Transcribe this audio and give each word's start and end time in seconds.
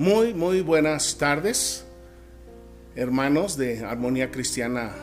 Muy, 0.00 0.32
muy 0.32 0.62
buenas 0.62 1.18
tardes, 1.18 1.84
hermanos 2.96 3.58
de 3.58 3.84
Armonía 3.84 4.30
Cristiana 4.30 4.94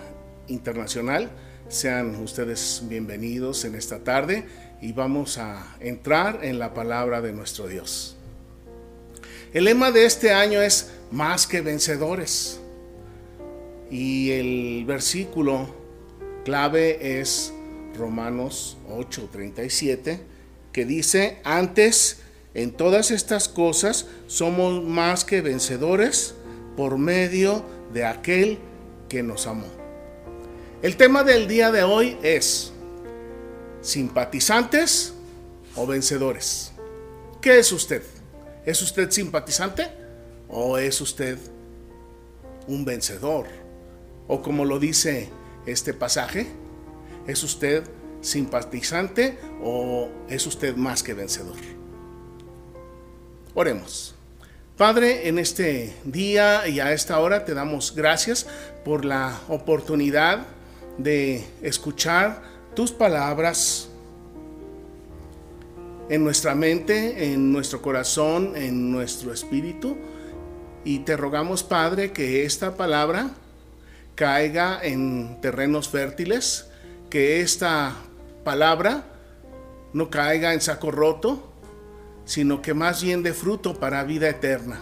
Internacional. 0.48 1.30
Sean 1.70 2.16
ustedes 2.16 2.82
bienvenidos 2.90 3.64
en 3.66 3.76
esta 3.76 4.00
tarde 4.00 4.46
y 4.82 4.94
vamos 4.94 5.38
a 5.38 5.76
entrar 5.82 6.44
en 6.44 6.58
la 6.58 6.74
palabra 6.74 7.22
de 7.22 7.32
nuestro 7.32 7.68
Dios. 7.68 8.18
El 9.54 9.66
lema 9.66 9.92
de 9.92 10.06
este 10.06 10.34
año 10.34 10.64
es 10.64 10.90
más 11.12 11.46
que 11.46 11.62
vencedores. 11.62 12.60
Y 13.92 14.32
el 14.32 14.84
versículo 14.88 15.76
clave 16.44 17.20
es 17.20 17.54
Romanos 17.96 18.80
8:37, 18.90 20.22
que 20.72 20.86
dice, 20.86 21.38
antes 21.44 22.24
en 22.58 22.72
todas 22.72 23.12
estas 23.12 23.48
cosas 23.48 24.08
somos 24.26 24.84
más 24.84 25.24
que 25.24 25.42
vencedores 25.42 26.34
por 26.76 26.98
medio 26.98 27.64
de 27.94 28.04
aquel 28.04 28.58
que 29.10 29.22
nos 29.22 29.46
amó. 29.46 29.68
El 30.82 30.98
tema 30.98 31.24
del 31.24 31.48
día 31.48 31.72
de 31.72 31.84
hoy 31.84 32.18
es 32.24 32.74
simpatizantes 33.82 35.14
o 35.76 35.86
vencedores. 35.86 36.72
¿Qué 37.42 37.60
es 37.60 37.72
usted? 37.72 38.02
¿Es 38.66 38.82
usted 38.82 39.12
simpatizante 39.12 39.92
o 40.50 40.80
es 40.80 41.00
usted 41.00 41.38
un 42.68 42.86
vencedor? 42.86 43.46
O 44.28 44.42
como 44.42 44.66
lo 44.66 44.80
dice 44.80 45.30
este 45.68 45.94
pasaje, 45.94 46.48
¿es 47.28 47.44
usted 47.44 47.84
simpatizante 48.22 49.38
o 49.62 50.10
es 50.28 50.48
usted 50.48 50.76
más 50.76 51.04
que 51.04 51.14
vencedor? 51.14 51.77
Oremos. 53.60 54.14
Padre, 54.78 55.28
en 55.28 55.40
este 55.40 55.92
día 56.04 56.68
y 56.68 56.80
a 56.80 56.94
esta 56.94 57.18
hora 57.20 57.44
te 57.44 57.56
damos 57.56 57.96
gracias 57.96 58.46
por 58.86 59.04
la 59.04 59.40
oportunidad 59.48 60.46
de 61.00 61.44
escuchar 61.64 62.44
tus 62.76 62.92
palabras 62.92 63.90
en 66.08 66.24
nuestra 66.24 66.54
mente, 66.54 67.34
en 67.34 67.52
nuestro 67.52 67.82
corazón, 67.82 68.56
en 68.56 68.92
nuestro 68.92 69.34
espíritu. 69.34 69.98
Y 70.86 71.00
te 71.00 71.18
rogamos, 71.18 71.64
Padre, 71.64 72.12
que 72.12 72.46
esta 72.46 72.78
palabra 72.78 73.32
caiga 74.14 74.80
en 74.84 75.42
terrenos 75.42 75.90
fértiles, 75.90 76.68
que 77.10 77.42
esta 77.42 77.96
palabra 78.44 79.06
no 79.94 80.12
caiga 80.12 80.54
en 80.54 80.62
saco 80.62 80.92
roto, 80.92 81.57
sino 82.28 82.62
que 82.62 82.76
más 82.76 83.02
bien 83.02 83.24
de 83.24 83.34
fruto 83.34 83.80
para 83.80 84.04
vida 84.04 84.30
eterna. 84.30 84.82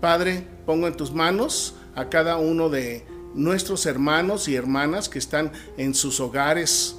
Padre, 0.00 0.46
pongo 0.64 0.86
en 0.86 0.96
tus 0.96 1.12
manos 1.12 1.74
a 1.94 2.08
cada 2.08 2.38
uno 2.38 2.70
de 2.70 3.04
nuestros 3.34 3.84
hermanos 3.86 4.48
y 4.48 4.54
hermanas 4.54 5.08
que 5.08 5.18
están 5.18 5.52
en 5.76 5.94
sus 5.94 6.20
hogares 6.20 6.96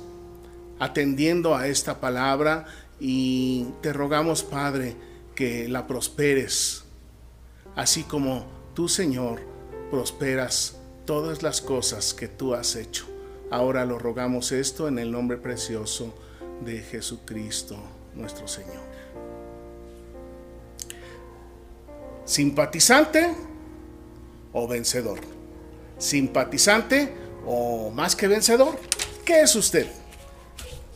atendiendo 0.78 1.56
a 1.56 1.68
esta 1.68 2.02
palabra 2.02 2.66
y 3.00 3.68
te 3.82 3.94
rogamos, 3.94 4.44
Padre, 4.44 4.96
que 5.36 5.70
la 5.70 5.88
prosperes, 5.88 6.84
así 7.76 8.04
como 8.04 8.46
tú, 8.74 8.90
Señor, 8.90 9.40
prosperas 9.90 10.78
todas 11.06 11.44
las 11.44 11.62
cosas 11.62 12.14
que 12.14 12.28
tú 12.28 12.54
has 12.54 12.76
hecho. 12.76 13.06
Ahora 13.52 13.86
lo 13.86 14.00
rogamos 14.00 14.52
esto 14.52 14.90
en 14.90 15.00
el 15.00 15.12
nombre 15.12 15.38
precioso 15.38 16.14
de 16.66 16.82
Jesucristo, 16.82 17.78
nuestro 18.16 18.48
Señor. 18.48 18.84
Simpatizante 22.26 23.34
o 24.52 24.68
vencedor. 24.68 25.20
Simpatizante 25.98 27.14
o 27.46 27.92
más 27.92 28.16
que 28.16 28.28
vencedor. 28.28 28.78
¿Qué 29.24 29.42
es 29.42 29.56
usted? 29.56 29.88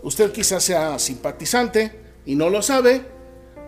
Usted 0.03 0.31
quizás 0.31 0.63
sea 0.63 0.97
simpatizante 0.99 1.91
y 2.25 2.35
no 2.35 2.49
lo 2.49 2.61
sabe, 2.61 3.01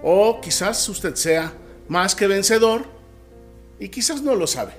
o 0.04 0.40
quizás 0.42 0.88
usted 0.90 1.16
sea 1.16 1.54
más 1.88 2.16
que 2.16 2.28
vencedor 2.28 2.86
y 3.80 3.90
quizás 3.90 4.22
no 4.22 4.36
lo 4.36 4.48
sabe. 4.48 4.74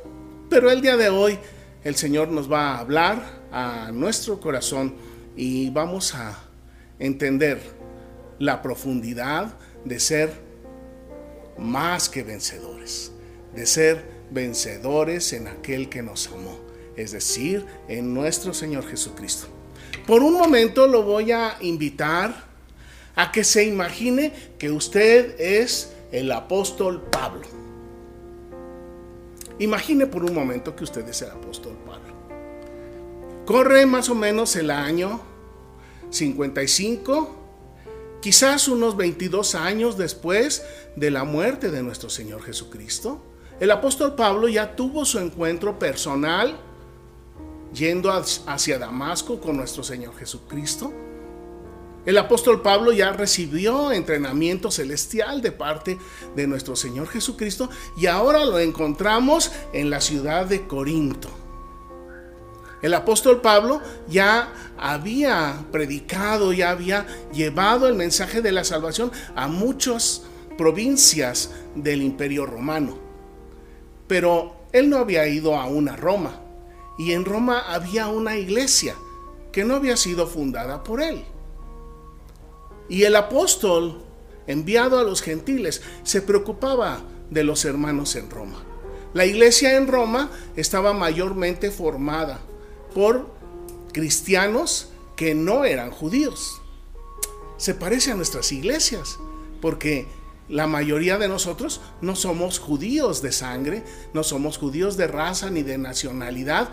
Pero 0.48 0.70
el 0.70 0.80
día 0.80 0.96
de 0.96 1.08
hoy 1.08 1.38
el 1.84 1.96
Señor 1.96 2.28
nos 2.28 2.50
va 2.50 2.72
a 2.72 2.78
hablar 2.78 3.42
a 3.50 3.90
nuestro 3.92 4.40
corazón 4.40 4.94
y 5.36 5.70
vamos 5.70 6.14
a 6.14 6.38
entender 6.98 7.60
la 8.38 8.62
profundidad 8.62 9.54
de 9.84 9.98
ser 10.00 10.51
más 11.62 12.08
que 12.08 12.22
vencedores, 12.22 13.12
de 13.54 13.66
ser 13.66 14.04
vencedores 14.30 15.32
en 15.32 15.48
aquel 15.48 15.88
que 15.88 16.02
nos 16.02 16.28
amó, 16.28 16.58
es 16.96 17.12
decir, 17.12 17.64
en 17.88 18.12
nuestro 18.14 18.54
Señor 18.54 18.86
Jesucristo. 18.86 19.46
Por 20.06 20.22
un 20.22 20.34
momento 20.34 20.86
lo 20.86 21.02
voy 21.02 21.32
a 21.32 21.56
invitar 21.60 22.50
a 23.14 23.30
que 23.30 23.44
se 23.44 23.64
imagine 23.64 24.32
que 24.58 24.70
usted 24.70 25.38
es 25.38 25.92
el 26.10 26.32
apóstol 26.32 27.02
Pablo. 27.10 27.46
Imagine 29.58 30.06
por 30.06 30.24
un 30.24 30.34
momento 30.34 30.74
que 30.74 30.84
usted 30.84 31.08
es 31.08 31.22
el 31.22 31.30
apóstol 31.30 31.76
Pablo. 31.86 32.14
Corre 33.46 33.86
más 33.86 34.08
o 34.08 34.14
menos 34.14 34.56
el 34.56 34.70
año 34.70 35.20
55 36.10 37.41
quizás 38.22 38.68
unos 38.68 38.96
22 38.96 39.56
años 39.56 39.98
después 39.98 40.64
de 40.96 41.10
la 41.10 41.24
muerte 41.24 41.70
de 41.70 41.82
nuestro 41.82 42.08
Señor 42.08 42.42
Jesucristo, 42.42 43.20
el 43.60 43.70
apóstol 43.70 44.14
Pablo 44.14 44.48
ya 44.48 44.76
tuvo 44.76 45.04
su 45.04 45.18
encuentro 45.18 45.78
personal 45.78 46.56
yendo 47.74 48.12
hacia 48.12 48.78
Damasco 48.78 49.40
con 49.40 49.56
nuestro 49.56 49.82
Señor 49.82 50.16
Jesucristo. 50.16 50.92
El 52.06 52.16
apóstol 52.16 52.62
Pablo 52.62 52.92
ya 52.92 53.12
recibió 53.12 53.92
entrenamiento 53.92 54.70
celestial 54.70 55.42
de 55.42 55.52
parte 55.52 55.98
de 56.34 56.46
nuestro 56.46 56.76
Señor 56.76 57.08
Jesucristo 57.08 57.70
y 57.96 58.06
ahora 58.06 58.44
lo 58.44 58.58
encontramos 58.58 59.52
en 59.72 59.90
la 59.90 60.00
ciudad 60.00 60.46
de 60.46 60.66
Corinto. 60.66 61.41
El 62.82 62.94
apóstol 62.94 63.40
Pablo 63.40 63.80
ya 64.08 64.52
había 64.76 65.64
predicado, 65.70 66.52
ya 66.52 66.70
había 66.70 67.06
llevado 67.32 67.86
el 67.86 67.94
mensaje 67.94 68.42
de 68.42 68.50
la 68.50 68.64
salvación 68.64 69.12
a 69.36 69.46
muchas 69.46 70.22
provincias 70.58 71.50
del 71.76 72.02
imperio 72.02 72.44
romano. 72.44 72.98
Pero 74.08 74.56
él 74.72 74.90
no 74.90 74.98
había 74.98 75.28
ido 75.28 75.56
aún 75.56 75.88
a 75.88 75.96
Roma. 75.96 76.40
Y 76.98 77.12
en 77.12 77.24
Roma 77.24 77.60
había 77.68 78.08
una 78.08 78.36
iglesia 78.36 78.96
que 79.52 79.64
no 79.64 79.76
había 79.76 79.96
sido 79.96 80.26
fundada 80.26 80.82
por 80.82 81.00
él. 81.00 81.24
Y 82.88 83.04
el 83.04 83.14
apóstol, 83.14 84.02
enviado 84.48 84.98
a 84.98 85.04
los 85.04 85.22
gentiles, 85.22 85.82
se 86.02 86.20
preocupaba 86.20 87.00
de 87.30 87.44
los 87.44 87.64
hermanos 87.64 88.16
en 88.16 88.28
Roma. 88.28 88.64
La 89.14 89.24
iglesia 89.24 89.76
en 89.76 89.86
Roma 89.86 90.30
estaba 90.56 90.92
mayormente 90.92 91.70
formada 91.70 92.40
por 92.94 93.26
cristianos 93.92 94.88
que 95.16 95.34
no 95.34 95.64
eran 95.64 95.90
judíos. 95.90 96.60
Se 97.56 97.74
parece 97.74 98.10
a 98.10 98.14
nuestras 98.14 98.50
iglesias, 98.52 99.18
porque 99.60 100.06
la 100.48 100.66
mayoría 100.66 101.18
de 101.18 101.28
nosotros 101.28 101.80
no 102.00 102.16
somos 102.16 102.58
judíos 102.58 103.22
de 103.22 103.32
sangre, 103.32 103.84
no 104.12 104.24
somos 104.24 104.58
judíos 104.58 104.96
de 104.96 105.06
raza 105.06 105.50
ni 105.50 105.62
de 105.62 105.78
nacionalidad, 105.78 106.70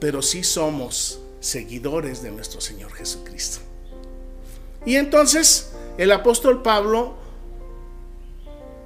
pero 0.00 0.22
sí 0.22 0.42
somos 0.42 1.20
seguidores 1.40 2.22
de 2.22 2.30
nuestro 2.30 2.60
Señor 2.60 2.92
Jesucristo. 2.92 3.60
Y 4.86 4.96
entonces 4.96 5.72
el 5.98 6.12
apóstol 6.12 6.62
Pablo, 6.62 7.14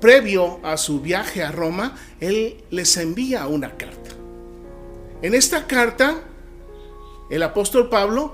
previo 0.00 0.58
a 0.64 0.76
su 0.76 1.00
viaje 1.00 1.42
a 1.42 1.52
Roma, 1.52 1.96
él 2.20 2.64
les 2.70 2.96
envía 2.96 3.46
una 3.46 3.76
carta. 3.76 4.10
En 5.22 5.34
esta 5.34 5.66
carta 5.66 6.22
el 7.30 7.42
apóstol 7.42 7.88
Pablo 7.88 8.32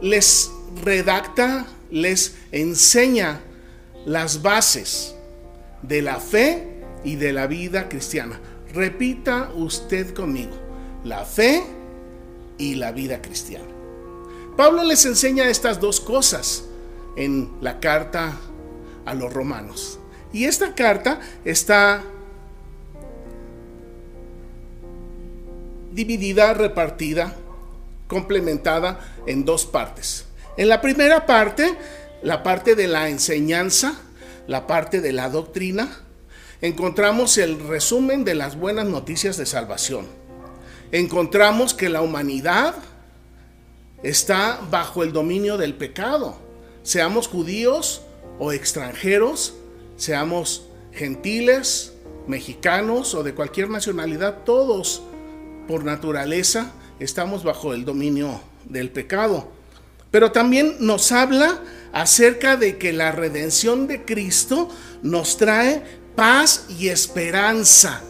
les 0.00 0.50
redacta, 0.84 1.66
les 1.90 2.36
enseña 2.50 3.40
las 4.04 4.42
bases 4.42 5.14
de 5.82 6.02
la 6.02 6.18
fe 6.18 6.82
y 7.04 7.16
de 7.16 7.32
la 7.32 7.46
vida 7.46 7.88
cristiana. 7.88 8.40
Repita 8.72 9.50
usted 9.54 10.14
conmigo, 10.14 10.54
la 11.04 11.24
fe 11.24 11.62
y 12.58 12.74
la 12.74 12.92
vida 12.92 13.20
cristiana. 13.20 13.66
Pablo 14.56 14.84
les 14.84 15.04
enseña 15.06 15.48
estas 15.48 15.80
dos 15.80 16.00
cosas 16.00 16.64
en 17.16 17.50
la 17.60 17.80
carta 17.80 18.36
a 19.04 19.14
los 19.14 19.32
romanos. 19.32 19.98
Y 20.32 20.44
esta 20.44 20.74
carta 20.74 21.20
está 21.44 22.02
dividida, 25.94 26.54
repartida, 26.54 27.34
complementada 28.08 29.00
en 29.26 29.44
dos 29.44 29.66
partes. 29.66 30.26
En 30.56 30.68
la 30.68 30.80
primera 30.80 31.24
parte, 31.26 31.74
la 32.22 32.42
parte 32.42 32.74
de 32.74 32.86
la 32.86 33.08
enseñanza, 33.08 33.94
la 34.46 34.66
parte 34.66 35.00
de 35.00 35.12
la 35.12 35.28
doctrina. 35.28 35.88
encontramos 36.60 37.38
el 37.38 37.58
resumen 37.58 38.24
de 38.24 38.36
las 38.36 38.56
buenas 38.56 38.86
noticias 38.86 39.36
de 39.36 39.46
salvación. 39.46 40.06
Encontramos 40.92 41.74
que 41.74 41.88
la 41.88 42.02
humanidad 42.02 42.76
está 44.04 44.60
bajo 44.70 45.02
el 45.02 45.12
dominio 45.12 45.56
del 45.56 45.74
pecado. 45.74 46.36
Seamos 46.84 47.26
judíos 47.26 48.02
o 48.38 48.52
extranjeros, 48.52 49.54
seamos 49.96 50.68
gentiles, 50.92 51.94
mexicanos 52.26 53.14
o 53.14 53.22
de 53.22 53.34
cualquier 53.34 53.70
nacionalidad, 53.70 54.44
todos 54.44 55.02
por 55.66 55.84
naturaleza 55.84 56.72
estamos 57.00 57.44
bajo 57.44 57.74
el 57.74 57.84
dominio 57.84 58.40
del 58.64 58.90
pecado. 58.90 59.50
Pero 60.10 60.30
también 60.32 60.76
nos 60.80 61.10
habla 61.10 61.62
acerca 61.92 62.56
de 62.56 62.78
que 62.78 62.92
la 62.92 63.12
redención 63.12 63.86
de 63.86 64.04
Cristo 64.04 64.68
nos 65.02 65.36
trae 65.36 65.82
paz 66.14 66.66
y 66.78 66.88
esperanza 66.88 68.02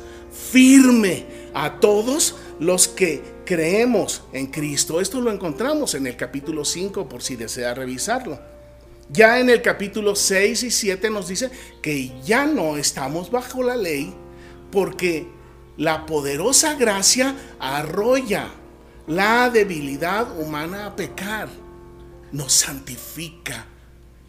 firme 0.51 1.27
a 1.55 1.79
todos 1.81 2.37
los 2.59 2.89
que 2.89 3.23
creemos 3.45 4.23
en 4.33 4.47
Cristo. 4.47 5.01
Esto 5.01 5.21
lo 5.21 5.31
encontramos 5.33 5.95
en 5.95 6.07
el 6.07 6.17
capítulo 6.17 6.65
5 6.65 7.09
por 7.09 7.23
si 7.23 7.37
desea 7.37 7.75
revisarlo. 7.75 8.39
Ya 9.11 9.39
en 9.39 9.51
el 9.51 9.63
capítulo 9.63 10.17
6 10.17 10.63
y 10.63 10.71
7 10.71 11.11
nos 11.11 11.29
dice 11.29 11.51
que 11.83 12.13
ya 12.25 12.47
no 12.47 12.77
estamos 12.77 13.31
bajo 13.31 13.63
la 13.63 13.77
ley 13.77 14.15
porque 14.71 15.27
la 15.77 16.07
poderosa 16.07 16.75
gracia 16.75 17.35
arrolla 17.59 18.49
la 19.07 19.51
debilidad 19.51 20.39
humana 20.39 20.87
a 20.87 20.97
pecar, 20.97 21.49
nos 22.31 22.53
santifica. 22.53 23.67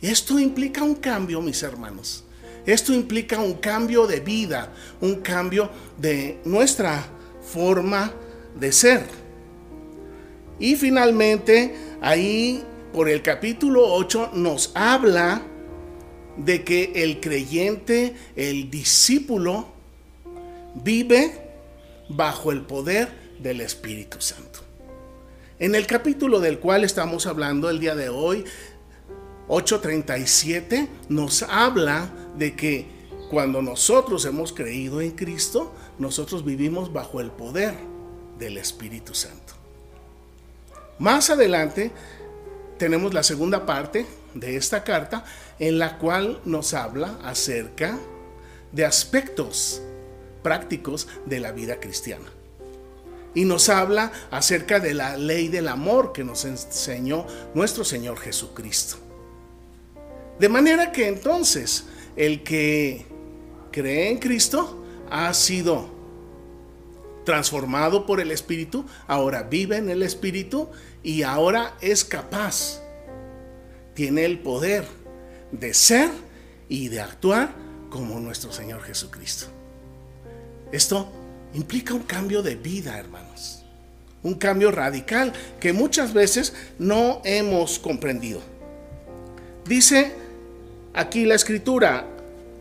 Esto 0.02 0.40
implica 0.40 0.84
un 0.84 0.96
cambio, 0.96 1.42
mis 1.42 1.62
hermanos. 1.64 2.24
Esto 2.66 2.94
implica 2.94 3.40
un 3.40 3.56
cambio 3.56 4.08
de 4.08 4.20
vida, 4.20 4.74
un 5.02 5.16
cambio 5.16 5.70
de 5.98 6.40
nuestra 6.46 7.06
forma 7.42 8.12
de 8.60 8.72
ser. 8.72 9.06
Y 10.60 10.76
finalmente, 10.76 11.76
ahí 12.02 12.64
por 12.94 13.10
el 13.10 13.22
capítulo 13.22 13.94
8 13.94 14.32
nos 14.34 14.72
habla 14.76 15.42
de 16.38 16.64
que 16.64 16.92
el 16.96 17.20
creyente, 17.20 18.16
el 18.36 18.70
discípulo, 18.70 19.73
vive 20.76 21.42
bajo 22.10 22.52
el 22.52 22.62
poder 22.62 23.10
del 23.40 23.62
Espíritu 23.62 24.22
Santo. 24.22 24.60
En 25.60 25.76
el 25.76 25.88
capítulo 25.88 26.40
del 26.40 26.60
cual 26.60 26.84
estamos 26.84 27.26
hablando 27.26 27.70
el 27.70 27.80
día 27.80 27.96
de 27.96 28.10
hoy, 28.10 28.44
8.37, 29.48 30.88
nos 31.10 31.44
habla 31.44 32.10
de 32.38 32.56
que 32.56 32.88
cuando 33.30 33.62
nosotros 33.62 34.26
hemos 34.26 34.54
creído 34.54 35.02
en 35.02 35.12
Cristo, 35.12 35.74
nosotros 36.00 36.44
vivimos 36.44 36.92
bajo 36.92 37.22
el 37.22 37.32
poder 37.32 37.76
del 38.38 38.58
Espíritu 38.58 39.14
Santo. 39.14 39.54
Más 41.00 41.30
adelante 41.30 41.92
tenemos 42.78 43.14
la 43.14 43.24
segunda 43.24 43.66
parte 43.66 44.06
de 44.34 44.56
esta 44.56 44.84
carta 44.84 45.24
en 45.60 45.80
la 45.80 45.98
cual 45.98 46.42
nos 46.46 46.74
habla 46.74 47.18
acerca 47.24 47.98
de 48.72 48.86
aspectos 48.86 49.82
prácticos 50.44 51.08
de 51.26 51.40
la 51.40 51.52
vida 51.52 51.80
cristiana. 51.80 52.26
Y 53.34 53.46
nos 53.46 53.70
habla 53.70 54.12
acerca 54.30 54.80
de 54.80 54.94
la 54.94 55.18
ley 55.18 55.48
del 55.48 55.68
amor 55.68 56.14
que 56.14 56.24
nos 56.24 56.46
enseñó 56.46 57.26
nuestro 57.56 57.84
Señor 57.84 58.20
Jesucristo. 58.20 58.98
De 60.40 60.50
manera 60.50 60.92
que 60.92 61.08
entonces 61.08 61.86
el 62.16 62.44
que 62.44 63.08
cree 63.72 64.12
en 64.12 64.20
Cristo 64.20 64.84
ha 65.10 65.34
sido 65.34 65.90
transformado 67.26 68.06
por 68.06 68.20
el 68.20 68.32
Espíritu, 68.32 68.86
ahora 69.08 69.44
vive 69.44 69.78
en 69.78 69.90
el 69.90 70.04
Espíritu 70.04 70.70
y 71.02 71.24
ahora 71.24 71.76
es 71.82 72.04
capaz, 72.04 72.82
tiene 73.94 74.26
el 74.26 74.40
poder 74.40 74.86
de 75.52 75.74
ser 75.74 76.10
y 76.68 76.90
de 76.90 77.02
actuar 77.02 77.54
como 77.90 78.20
nuestro 78.20 78.52
Señor 78.52 78.82
Jesucristo. 78.82 79.48
Esto 80.74 81.08
implica 81.54 81.94
un 81.94 82.02
cambio 82.02 82.42
de 82.42 82.56
vida, 82.56 82.98
hermanos. 82.98 83.64
Un 84.24 84.34
cambio 84.34 84.72
radical 84.72 85.32
que 85.60 85.72
muchas 85.72 86.14
veces 86.14 86.54
no 86.80 87.22
hemos 87.24 87.78
comprendido. 87.78 88.42
Dice 89.66 90.14
aquí 90.96 91.26
la 91.26 91.36
escritura, 91.36 92.08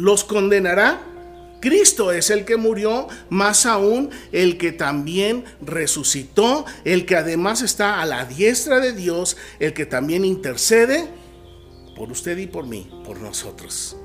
los 0.00 0.24
condenará. 0.24 1.02
Cristo 1.60 2.10
es 2.10 2.30
el 2.30 2.46
que 2.46 2.56
murió, 2.56 3.06
más 3.28 3.66
aún 3.66 4.10
el 4.32 4.56
que 4.56 4.72
también 4.72 5.44
resucitó, 5.60 6.64
el 6.84 7.04
que 7.04 7.16
además 7.16 7.60
está 7.60 8.00
a 8.00 8.06
la 8.06 8.24
diestra 8.24 8.80
de 8.80 8.94
Dios, 8.94 9.36
el 9.58 9.74
que 9.74 9.84
también 9.84 10.24
intercede 10.24 11.06
por 11.94 12.10
usted 12.10 12.38
y 12.38 12.46
por 12.46 12.66
mí, 12.66 12.90
por 13.04 13.20
nosotros. 13.20 13.96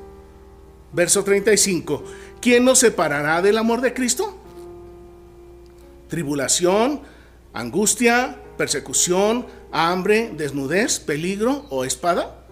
Verso 0.92 1.24
35. 1.24 2.04
¿Quién 2.42 2.66
nos 2.66 2.80
separará 2.80 3.42
del 3.42 3.58
amor 3.58 3.80
de 3.80 3.94
Cristo? 3.94 4.38
Tribulación, 6.10 7.02
angustia, 7.54 8.38
persecución, 8.58 9.48
hambre, 9.72 10.34
desnudez, 10.36 11.00
peligro 11.00 11.66
o 11.70 11.86
espada. 11.86 12.46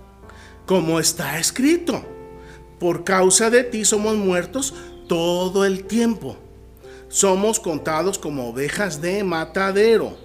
Como 0.65 1.01
está 1.01 1.39
escrito 1.39 2.12
por 2.83 3.05
causa 3.05 3.49
de 3.49 3.63
ti 3.63 3.85
somos 3.85 4.17
muertos 4.17 4.73
todo 5.07 5.63
el 5.63 5.85
tiempo. 5.85 6.35
Somos 7.07 7.57
contados 7.57 8.19
como 8.19 8.49
ovejas 8.49 9.01
de 9.01 9.23
matadero. 9.23 10.17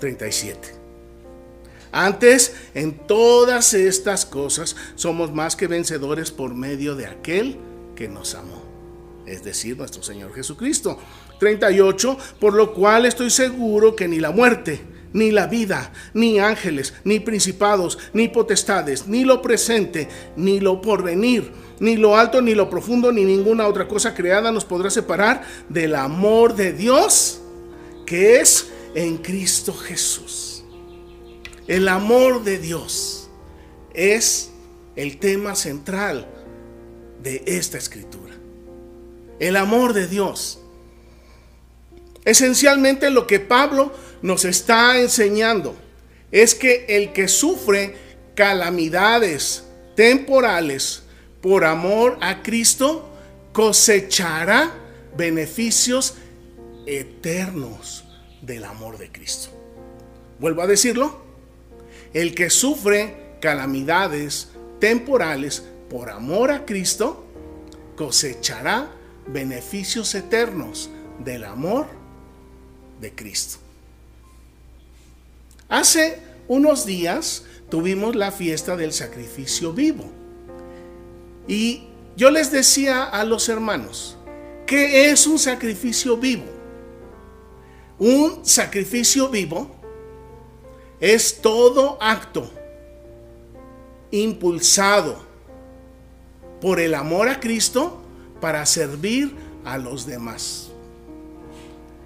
37. 0.00 0.74
Antes, 1.92 2.56
en 2.74 3.06
todas 3.06 3.74
estas 3.74 4.26
cosas, 4.26 4.74
somos 4.96 5.32
más 5.32 5.54
que 5.54 5.68
vencedores 5.68 6.32
por 6.32 6.52
medio 6.52 6.96
de 6.96 7.06
aquel 7.06 7.56
que 7.94 8.08
nos 8.08 8.34
amó, 8.34 8.64
es 9.24 9.44
decir, 9.44 9.78
nuestro 9.78 10.02
Señor 10.02 10.34
Jesucristo. 10.34 10.98
38. 11.38 12.18
Por 12.40 12.54
lo 12.54 12.74
cual 12.74 13.06
estoy 13.06 13.30
seguro 13.30 13.94
que 13.94 14.08
ni 14.08 14.18
la 14.18 14.32
muerte, 14.32 14.80
ni 15.12 15.30
la 15.30 15.46
vida, 15.46 15.92
ni 16.14 16.38
ángeles, 16.38 16.94
ni 17.04 17.20
principados, 17.20 17.98
ni 18.12 18.28
potestades, 18.28 19.06
ni 19.06 19.24
lo 19.24 19.42
presente, 19.42 20.08
ni 20.36 20.60
lo 20.60 20.80
porvenir, 20.80 21.52
ni 21.80 21.96
lo 21.96 22.16
alto, 22.16 22.40
ni 22.40 22.54
lo 22.54 22.70
profundo, 22.70 23.12
ni 23.12 23.24
ninguna 23.24 23.66
otra 23.66 23.88
cosa 23.88 24.14
creada 24.14 24.52
nos 24.52 24.64
podrá 24.64 24.90
separar 24.90 25.42
del 25.68 25.94
amor 25.94 26.54
de 26.54 26.72
Dios 26.72 27.40
que 28.06 28.40
es 28.40 28.68
en 28.94 29.18
Cristo 29.18 29.72
Jesús. 29.72 30.64
El 31.66 31.88
amor 31.88 32.44
de 32.44 32.58
Dios 32.58 33.28
es 33.94 34.50
el 34.96 35.18
tema 35.18 35.54
central 35.54 36.26
de 37.22 37.42
esta 37.46 37.78
escritura. 37.78 38.34
El 39.38 39.56
amor 39.56 39.92
de 39.92 40.06
Dios. 40.06 40.60
Esencialmente 42.24 43.10
lo 43.10 43.26
que 43.26 43.40
Pablo 43.40 43.92
nos 44.22 44.44
está 44.44 44.98
enseñando 44.98 45.76
es 46.30 46.54
que 46.54 46.86
el 46.88 47.12
que 47.12 47.28
sufre 47.28 47.94
calamidades 48.34 49.64
temporales 49.94 51.02
por 51.40 51.64
amor 51.64 52.18
a 52.20 52.42
Cristo 52.42 53.10
cosechará 53.52 54.72
beneficios 55.16 56.14
eternos 56.86 58.04
del 58.40 58.64
amor 58.64 58.98
de 58.98 59.10
Cristo. 59.12 59.50
Vuelvo 60.38 60.62
a 60.62 60.66
decirlo, 60.66 61.20
el 62.14 62.34
que 62.34 62.50
sufre 62.50 63.36
calamidades 63.40 64.48
temporales 64.80 65.64
por 65.90 66.10
amor 66.10 66.50
a 66.50 66.64
Cristo, 66.64 67.26
cosechará 67.96 68.90
beneficios 69.26 70.14
eternos 70.14 70.90
del 71.18 71.44
amor 71.44 71.86
de 73.00 73.12
Cristo. 73.12 73.61
Hace 75.72 76.18
unos 76.48 76.84
días 76.84 77.44
tuvimos 77.70 78.14
la 78.14 78.30
fiesta 78.30 78.76
del 78.76 78.92
sacrificio 78.92 79.72
vivo. 79.72 80.04
Y 81.48 81.84
yo 82.14 82.30
les 82.30 82.52
decía 82.52 83.04
a 83.04 83.24
los 83.24 83.48
hermanos, 83.48 84.18
¿qué 84.66 85.08
es 85.08 85.26
un 85.26 85.38
sacrificio 85.38 86.18
vivo? 86.18 86.44
Un 87.98 88.44
sacrificio 88.44 89.30
vivo 89.30 89.74
es 91.00 91.40
todo 91.40 91.96
acto 92.02 92.50
impulsado 94.10 95.24
por 96.60 96.80
el 96.80 96.94
amor 96.94 97.30
a 97.30 97.40
Cristo 97.40 98.02
para 98.42 98.66
servir 98.66 99.34
a 99.64 99.78
los 99.78 100.04
demás. 100.04 100.70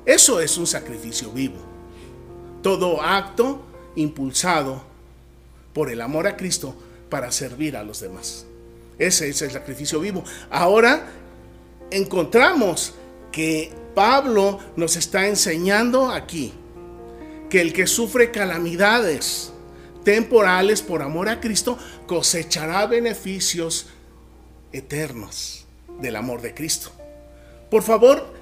Eso 0.05 0.41
es 0.41 0.57
un 0.57 0.69
sacrificio 0.69 1.33
vivo. 1.33 1.66
Todo 2.67 3.01
acto 3.01 3.65
impulsado 3.95 4.83
por 5.73 5.89
el 5.89 6.01
amor 6.01 6.27
a 6.27 6.37
Cristo 6.37 6.75
para 7.09 7.31
servir 7.31 7.77
a 7.77 7.85
los 7.85 8.01
demás. 8.01 8.45
Ese 8.99 9.29
es 9.29 9.41
el 9.43 9.53
sacrificio 9.53 10.01
vivo. 10.01 10.25
Ahora 10.51 11.07
encontramos 11.93 12.95
que 13.31 13.73
Pablo 13.95 14.59
nos 14.75 14.97
está 14.97 15.29
enseñando 15.29 16.11
aquí 16.11 16.55
que 17.51 17.61
el 17.61 17.73
que 17.73 17.87
sufre 17.87 18.33
calamidades 18.33 19.53
temporales 20.03 20.83
por 20.83 21.03
amor 21.03 21.29
a 21.29 21.41
Cristo 21.41 21.79
cosechará 22.09 22.85
beneficios 22.89 23.87
eternos 24.73 25.67
del 26.01 26.17
amor 26.17 26.43
de 26.43 26.53
Cristo. 26.53 26.91
Por 27.71 27.85
favor, 27.85 28.35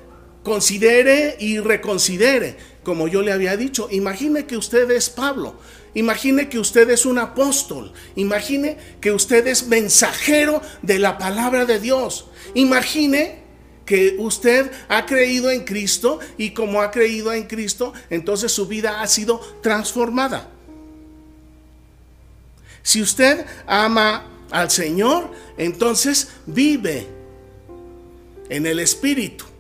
considere 0.45 1.37
y 1.41 1.59
reconsidere, 1.59 2.57
como 2.85 3.09
yo 3.09 3.23
le 3.23 3.33
había 3.33 3.57
dicho, 3.57 3.89
imagine 3.91 4.47
que 4.47 4.57
usted 4.57 4.89
es 4.91 5.11
Pablo, 5.11 5.57
imagine 5.95 6.49
que 6.49 6.61
usted 6.61 6.89
es 6.91 7.07
un 7.07 7.19
apóstol, 7.19 7.93
imagine 8.15 8.77
que 9.01 9.11
usted 9.11 9.47
es 9.49 9.67
mensajero 9.67 10.63
de 10.83 11.01
la 11.01 11.19
palabra 11.19 11.65
de 11.65 11.81
Dios, 11.81 12.27
imagine 12.55 13.43
que 13.87 14.17
usted 14.19 14.71
ha 14.89 15.07
creído 15.07 15.51
en 15.51 15.65
Cristo 15.65 16.21
y 16.37 16.51
como 16.51 16.83
ha 16.83 16.91
creído 16.91 17.33
en 17.33 17.45
Cristo, 17.45 17.95
entonces 18.11 18.53
su 18.53 18.67
vida 18.67 19.01
ha 19.01 19.07
sido 19.07 19.41
transformada. 19.63 20.51
Si 22.83 23.01
usted 23.01 23.47
ama 23.67 24.27
al 24.51 24.71
Señor, 24.71 25.31
entonces 25.57 26.29
vive 26.47 27.07
en 28.51 28.67
el 28.67 28.79
Espíritu. 28.79 29.54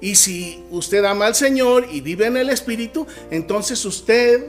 Y 0.00 0.14
si 0.16 0.64
usted 0.70 1.04
ama 1.04 1.26
al 1.26 1.34
Señor 1.34 1.86
y 1.90 2.00
vive 2.00 2.26
en 2.26 2.36
el 2.36 2.50
Espíritu, 2.50 3.06
entonces 3.30 3.84
usted 3.84 4.46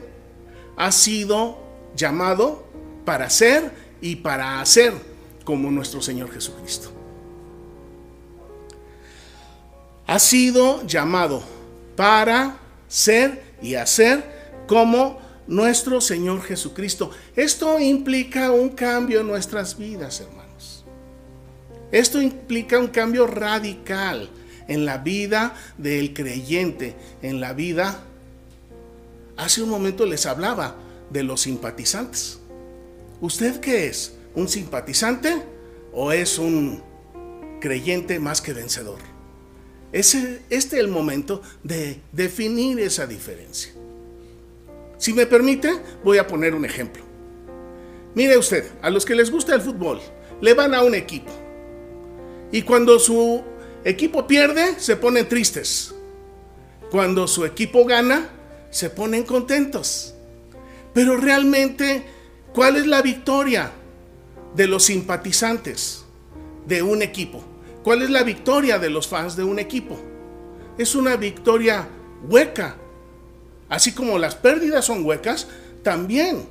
ha 0.76 0.92
sido 0.92 1.58
llamado 1.96 2.64
para 3.04 3.30
ser 3.30 3.72
y 4.00 4.16
para 4.16 4.60
hacer 4.60 4.92
como 5.44 5.70
nuestro 5.70 6.02
Señor 6.02 6.30
Jesucristo. 6.30 6.92
Ha 10.06 10.18
sido 10.18 10.86
llamado 10.86 11.42
para 11.96 12.58
ser 12.86 13.42
y 13.60 13.74
hacer 13.74 14.22
como 14.66 15.18
nuestro 15.46 16.00
Señor 16.00 16.42
Jesucristo. 16.42 17.10
Esto 17.34 17.80
implica 17.80 18.50
un 18.52 18.68
cambio 18.68 19.20
en 19.20 19.26
nuestras 19.26 19.76
vidas, 19.76 20.20
hermanos. 20.20 20.84
Esto 21.90 22.20
implica 22.20 22.78
un 22.78 22.88
cambio 22.88 23.26
radical 23.26 24.28
en 24.68 24.84
la 24.84 24.98
vida 24.98 25.54
del 25.76 26.14
creyente, 26.14 26.94
en 27.22 27.40
la 27.40 27.52
vida... 27.52 28.04
Hace 29.36 29.62
un 29.62 29.70
momento 29.70 30.04
les 30.04 30.26
hablaba 30.26 30.74
de 31.10 31.22
los 31.22 31.42
simpatizantes. 31.42 32.40
¿Usted 33.20 33.60
qué 33.60 33.86
es? 33.86 34.14
¿Un 34.34 34.48
simpatizante 34.48 35.42
o 35.92 36.12
es 36.12 36.38
un 36.38 36.82
creyente 37.60 38.18
más 38.18 38.40
que 38.40 38.52
vencedor? 38.52 38.98
Este 39.92 40.42
es 40.50 40.72
el 40.72 40.88
momento 40.88 41.40
de 41.62 42.00
definir 42.12 42.78
esa 42.80 43.06
diferencia. 43.06 43.72
Si 44.98 45.12
me 45.12 45.26
permite, 45.26 45.70
voy 46.04 46.18
a 46.18 46.26
poner 46.26 46.54
un 46.54 46.64
ejemplo. 46.64 47.02
Mire 48.14 48.36
usted, 48.36 48.70
a 48.82 48.90
los 48.90 49.06
que 49.06 49.14
les 49.14 49.30
gusta 49.30 49.54
el 49.54 49.60
fútbol, 49.60 50.00
le 50.40 50.52
van 50.52 50.74
a 50.74 50.82
un 50.82 50.94
equipo. 50.94 51.30
Y 52.50 52.62
cuando 52.62 52.98
su 52.98 53.42
equipo 53.84 54.26
pierde, 54.26 54.78
se 54.78 54.96
ponen 54.96 55.28
tristes. 55.28 55.94
Cuando 56.90 57.26
su 57.28 57.44
equipo 57.44 57.84
gana, 57.84 58.28
se 58.70 58.90
ponen 58.90 59.24
contentos. 59.24 60.14
Pero 60.94 61.16
realmente, 61.16 62.04
¿cuál 62.54 62.76
es 62.76 62.86
la 62.86 63.02
victoria 63.02 63.70
de 64.54 64.66
los 64.66 64.84
simpatizantes 64.84 66.04
de 66.66 66.82
un 66.82 67.02
equipo? 67.02 67.42
¿Cuál 67.82 68.02
es 68.02 68.10
la 68.10 68.22
victoria 68.22 68.78
de 68.78 68.90
los 68.90 69.06
fans 69.06 69.36
de 69.36 69.44
un 69.44 69.58
equipo? 69.58 69.98
Es 70.76 70.94
una 70.94 71.16
victoria 71.16 71.88
hueca, 72.28 72.76
Así 73.68 73.92
como 73.92 74.18
las 74.18 74.34
pérdidas 74.34 74.84
son 74.84 75.04
huecas, 75.04 75.46
también 75.82 76.46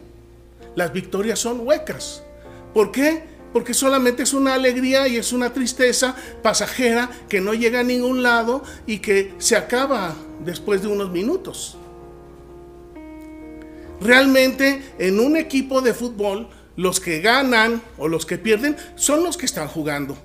las 0.76 0.94
victorias 0.94 1.40
son 1.40 1.66
huecas. 1.66 2.24
¿Por 2.74 2.92
qué? 2.92 3.24
Porque 3.58 3.74
solamente 3.74 4.22
es 4.22 4.34
una 4.34 4.54
alegría 4.54 5.08
y 5.08 5.16
es 5.16 5.34
una 5.34 5.52
tristeza 5.52 6.16
pasajera 6.44 7.10
que 7.28 7.42
no 7.42 7.56
llega 7.56 7.80
a 7.80 7.84
ningún 7.84 8.22
lado 8.22 8.62
y 8.86 9.00
que 9.00 9.34
se 9.40 9.56
acaba 9.56 10.16
después 10.46 10.84
de 10.84 10.90
unos 10.90 11.10
minutos. 11.10 11.76
Realmente 14.00 14.94
en 15.00 15.20
un 15.20 15.36
equipo 15.36 15.82
de 15.82 15.96
fútbol 15.96 16.50
los 16.76 17.00
que 17.00 17.20
ganan 17.20 17.82
o 17.98 18.08
los 18.08 18.28
que 18.28 18.38
pierden 18.38 18.78
son 18.96 19.24
los 19.24 19.38
que 19.38 19.48
están 19.48 19.68
jugando. 19.68 20.16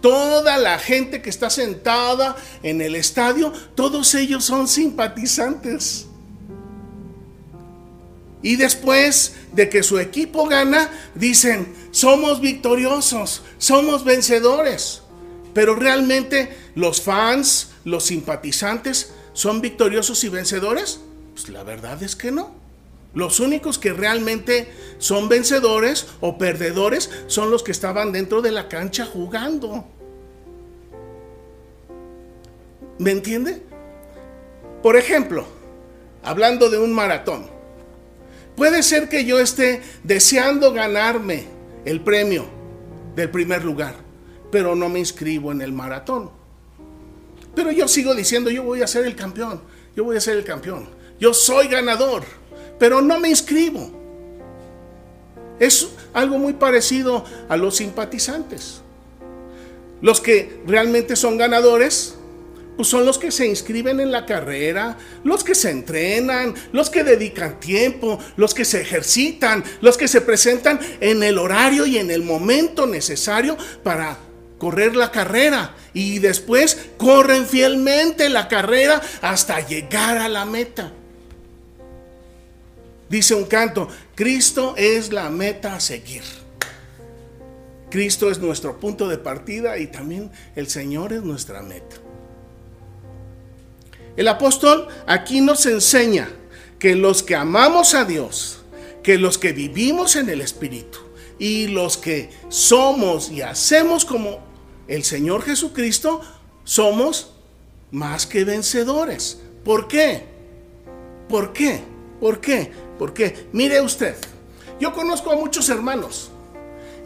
Toda 0.00 0.56
la 0.56 0.78
gente 0.78 1.20
que 1.20 1.28
está 1.28 1.50
sentada 1.50 2.34
en 2.62 2.80
el 2.80 2.96
estadio, 2.96 3.52
todos 3.74 4.14
ellos 4.14 4.42
son 4.42 4.66
simpatizantes. 4.66 6.06
Y 8.42 8.56
después 8.56 9.34
de 9.52 9.68
que 9.68 9.82
su 9.82 9.98
equipo 9.98 10.46
gana, 10.46 10.90
dicen, 11.14 11.74
somos 11.90 12.40
victoriosos, 12.40 13.42
somos 13.58 14.04
vencedores. 14.04 15.02
Pero 15.52 15.74
realmente 15.74 16.56
los 16.74 17.02
fans, 17.02 17.70
los 17.84 18.04
simpatizantes, 18.04 19.12
¿son 19.32 19.60
victoriosos 19.60 20.24
y 20.24 20.28
vencedores? 20.28 21.00
Pues 21.34 21.48
la 21.50 21.64
verdad 21.64 22.02
es 22.02 22.16
que 22.16 22.30
no. 22.30 22.54
Los 23.12 23.40
únicos 23.40 23.78
que 23.78 23.92
realmente 23.92 24.72
son 24.98 25.28
vencedores 25.28 26.06
o 26.20 26.38
perdedores 26.38 27.10
son 27.26 27.50
los 27.50 27.62
que 27.62 27.72
estaban 27.72 28.12
dentro 28.12 28.40
de 28.40 28.52
la 28.52 28.68
cancha 28.68 29.04
jugando. 29.04 29.84
¿Me 32.98 33.10
entiende? 33.10 33.62
Por 34.82 34.96
ejemplo, 34.96 35.44
hablando 36.22 36.70
de 36.70 36.78
un 36.78 36.92
maratón. 36.92 37.59
Puede 38.60 38.82
ser 38.82 39.08
que 39.08 39.24
yo 39.24 39.40
esté 39.40 39.80
deseando 40.04 40.70
ganarme 40.74 41.46
el 41.86 42.02
premio 42.02 42.44
del 43.16 43.30
primer 43.30 43.64
lugar, 43.64 43.94
pero 44.52 44.76
no 44.76 44.90
me 44.90 44.98
inscribo 44.98 45.50
en 45.50 45.62
el 45.62 45.72
maratón. 45.72 46.30
Pero 47.54 47.72
yo 47.72 47.88
sigo 47.88 48.14
diciendo, 48.14 48.50
yo 48.50 48.62
voy 48.62 48.82
a 48.82 48.86
ser 48.86 49.06
el 49.06 49.16
campeón, 49.16 49.62
yo 49.96 50.04
voy 50.04 50.18
a 50.18 50.20
ser 50.20 50.36
el 50.36 50.44
campeón, 50.44 50.90
yo 51.18 51.32
soy 51.32 51.68
ganador, 51.68 52.22
pero 52.78 53.00
no 53.00 53.18
me 53.18 53.30
inscribo. 53.30 53.90
Es 55.58 55.88
algo 56.12 56.36
muy 56.36 56.52
parecido 56.52 57.24
a 57.48 57.56
los 57.56 57.76
simpatizantes. 57.76 58.82
Los 60.02 60.20
que 60.20 60.60
realmente 60.66 61.16
son 61.16 61.38
ganadores 61.38 62.14
pues 62.80 62.88
son 62.88 63.04
los 63.04 63.18
que 63.18 63.30
se 63.30 63.46
inscriben 63.46 64.00
en 64.00 64.10
la 64.10 64.24
carrera, 64.24 64.96
los 65.22 65.44
que 65.44 65.54
se 65.54 65.68
entrenan, 65.68 66.54
los 66.72 66.88
que 66.88 67.04
dedican 67.04 67.60
tiempo, 67.60 68.18
los 68.38 68.54
que 68.54 68.64
se 68.64 68.80
ejercitan, 68.80 69.62
los 69.82 69.98
que 69.98 70.08
se 70.08 70.22
presentan 70.22 70.80
en 70.98 71.22
el 71.22 71.36
horario 71.36 71.84
y 71.84 71.98
en 71.98 72.10
el 72.10 72.22
momento 72.22 72.86
necesario 72.86 73.58
para 73.82 74.16
correr 74.56 74.96
la 74.96 75.10
carrera 75.10 75.74
y 75.92 76.20
después 76.20 76.78
corren 76.96 77.44
fielmente 77.44 78.30
la 78.30 78.48
carrera 78.48 79.02
hasta 79.20 79.60
llegar 79.60 80.16
a 80.16 80.30
la 80.30 80.46
meta. 80.46 80.90
Dice 83.10 83.34
un 83.34 83.44
canto, 83.44 83.88
Cristo 84.14 84.72
es 84.78 85.12
la 85.12 85.28
meta 85.28 85.74
a 85.74 85.80
seguir. 85.80 86.22
Cristo 87.90 88.30
es 88.30 88.38
nuestro 88.38 88.80
punto 88.80 89.06
de 89.06 89.18
partida 89.18 89.76
y 89.76 89.88
también 89.88 90.30
el 90.56 90.66
Señor 90.68 91.12
es 91.12 91.22
nuestra 91.22 91.60
meta. 91.60 91.96
El 94.16 94.28
apóstol 94.28 94.88
aquí 95.06 95.40
nos 95.40 95.66
enseña 95.66 96.28
que 96.78 96.96
los 96.96 97.22
que 97.22 97.36
amamos 97.36 97.94
a 97.94 98.04
Dios, 98.04 98.60
que 99.02 99.18
los 99.18 99.38
que 99.38 99.52
vivimos 99.52 100.16
en 100.16 100.28
el 100.28 100.40
Espíritu 100.40 100.98
y 101.38 101.68
los 101.68 101.96
que 101.96 102.30
somos 102.48 103.30
y 103.30 103.42
hacemos 103.42 104.04
como 104.04 104.40
el 104.88 105.04
Señor 105.04 105.42
Jesucristo, 105.42 106.20
somos 106.64 107.32
más 107.90 108.26
que 108.26 108.44
vencedores. 108.44 109.40
¿Por 109.64 109.88
qué? 109.88 110.26
¿Por 111.28 111.52
qué? 111.52 111.80
¿Por 112.20 112.40
qué? 112.40 112.72
¿Por 112.98 113.14
qué? 113.14 113.48
Mire 113.52 113.80
usted, 113.80 114.16
yo 114.78 114.92
conozco 114.92 115.30
a 115.30 115.36
muchos 115.36 115.68
hermanos 115.68 116.30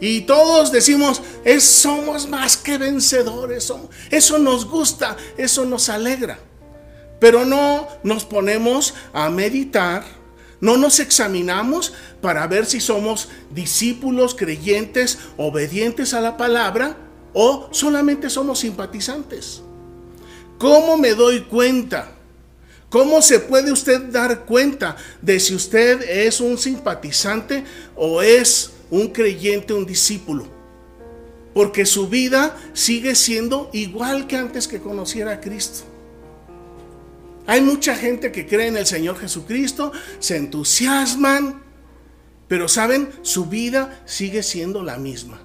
y 0.01 0.21
todos 0.21 0.71
decimos, 0.71 1.21
es, 1.43 1.63
somos 1.63 2.27
más 2.27 2.57
que 2.57 2.77
vencedores, 2.77 3.71
eso 4.11 4.37
nos 4.37 4.65
gusta, 4.65 5.15
eso 5.37 5.65
nos 5.65 5.89
alegra. 5.89 6.39
Pero 7.25 7.43
no 7.43 7.87
nos 8.03 8.23
ponemos 8.23 8.93
a 9.11 9.31
meditar, 9.31 10.05
no 10.61 10.77
nos 10.77 10.99
examinamos 10.99 11.91
para 12.21 12.45
ver 12.45 12.67
si 12.67 12.79
somos 12.79 13.29
discípulos, 13.49 14.35
creyentes, 14.35 15.17
obedientes 15.35 16.13
a 16.13 16.21
la 16.21 16.37
palabra 16.37 16.95
o 17.33 17.67
solamente 17.71 18.29
somos 18.29 18.59
simpatizantes. 18.59 19.63
¿Cómo 20.59 20.97
me 20.97 21.15
doy 21.15 21.45
cuenta? 21.45 22.11
¿Cómo 22.91 23.23
se 23.23 23.39
puede 23.39 23.71
usted 23.71 24.01
dar 24.11 24.45
cuenta 24.45 24.95
de 25.19 25.39
si 25.39 25.55
usted 25.55 26.03
es 26.07 26.39
un 26.39 26.59
simpatizante 26.59 27.63
o 27.95 28.21
es 28.21 28.69
un 28.91 29.07
creyente, 29.07 29.73
un 29.73 29.87
discípulo? 29.87 30.45
Porque 31.55 31.87
su 31.87 32.07
vida 32.07 32.55
sigue 32.73 33.15
siendo 33.15 33.71
igual 33.73 34.27
que 34.27 34.37
antes 34.37 34.67
que 34.67 34.79
conociera 34.79 35.31
a 35.31 35.41
Cristo. 35.41 35.94
Hay 37.47 37.61
mucha 37.61 37.95
gente 37.95 38.31
que 38.31 38.47
cree 38.47 38.67
en 38.67 38.77
el 38.77 38.85
Señor 38.85 39.17
Jesucristo, 39.17 39.91
se 40.19 40.37
entusiasman, 40.37 41.61
pero 42.47 42.67
saben, 42.67 43.09
su 43.21 43.45
vida 43.45 44.01
sigue 44.05 44.43
siendo 44.43 44.83
la 44.83 44.97
misma. 44.97 45.39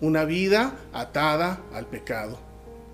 Una 0.00 0.24
vida 0.24 0.74
atada 0.92 1.60
al 1.72 1.86
pecado, 1.86 2.38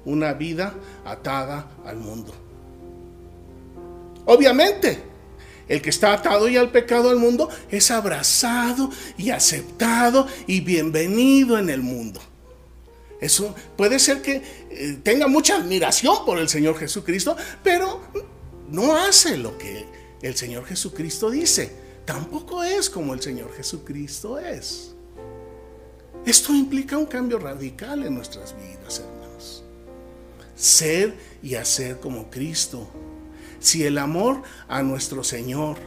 una 0.04 0.32
vida 0.34 0.74
atada 1.04 1.68
al 1.84 1.96
mundo. 1.96 2.34
Obviamente, 4.26 5.02
el 5.68 5.82
que 5.82 5.90
está 5.90 6.12
atado 6.12 6.48
y 6.48 6.56
al 6.56 6.70
pecado 6.70 7.10
al 7.10 7.16
mundo 7.16 7.48
es 7.70 7.90
abrazado 7.90 8.90
y 9.16 9.30
aceptado 9.30 10.26
y 10.46 10.60
bienvenido 10.60 11.58
en 11.58 11.70
el 11.70 11.82
mundo. 11.82 12.20
Eso 13.20 13.54
puede 13.76 13.98
ser 13.98 14.22
que 14.22 14.42
eh, 14.70 14.98
tenga 15.02 15.26
mucha 15.26 15.56
admiración 15.56 16.24
por 16.24 16.38
el 16.38 16.48
Señor 16.48 16.78
Jesucristo, 16.78 17.36
pero 17.62 18.00
no 18.70 18.96
hace 18.96 19.36
lo 19.38 19.56
que 19.56 19.86
el 20.22 20.36
Señor 20.36 20.64
Jesucristo 20.66 21.30
dice. 21.30 21.72
Tampoco 22.04 22.62
es 22.62 22.88
como 22.88 23.14
el 23.14 23.20
Señor 23.20 23.52
Jesucristo 23.54 24.38
es. 24.38 24.94
Esto 26.24 26.54
implica 26.54 26.98
un 26.98 27.06
cambio 27.06 27.38
radical 27.38 28.04
en 28.04 28.14
nuestras 28.14 28.54
vidas, 28.56 29.00
hermanos. 29.00 29.64
Ser 30.56 31.14
y 31.42 31.54
hacer 31.54 32.00
como 32.00 32.30
Cristo. 32.30 32.88
Si 33.60 33.84
el 33.84 33.98
amor 33.98 34.42
a 34.68 34.82
nuestro 34.82 35.24
Señor 35.24 35.78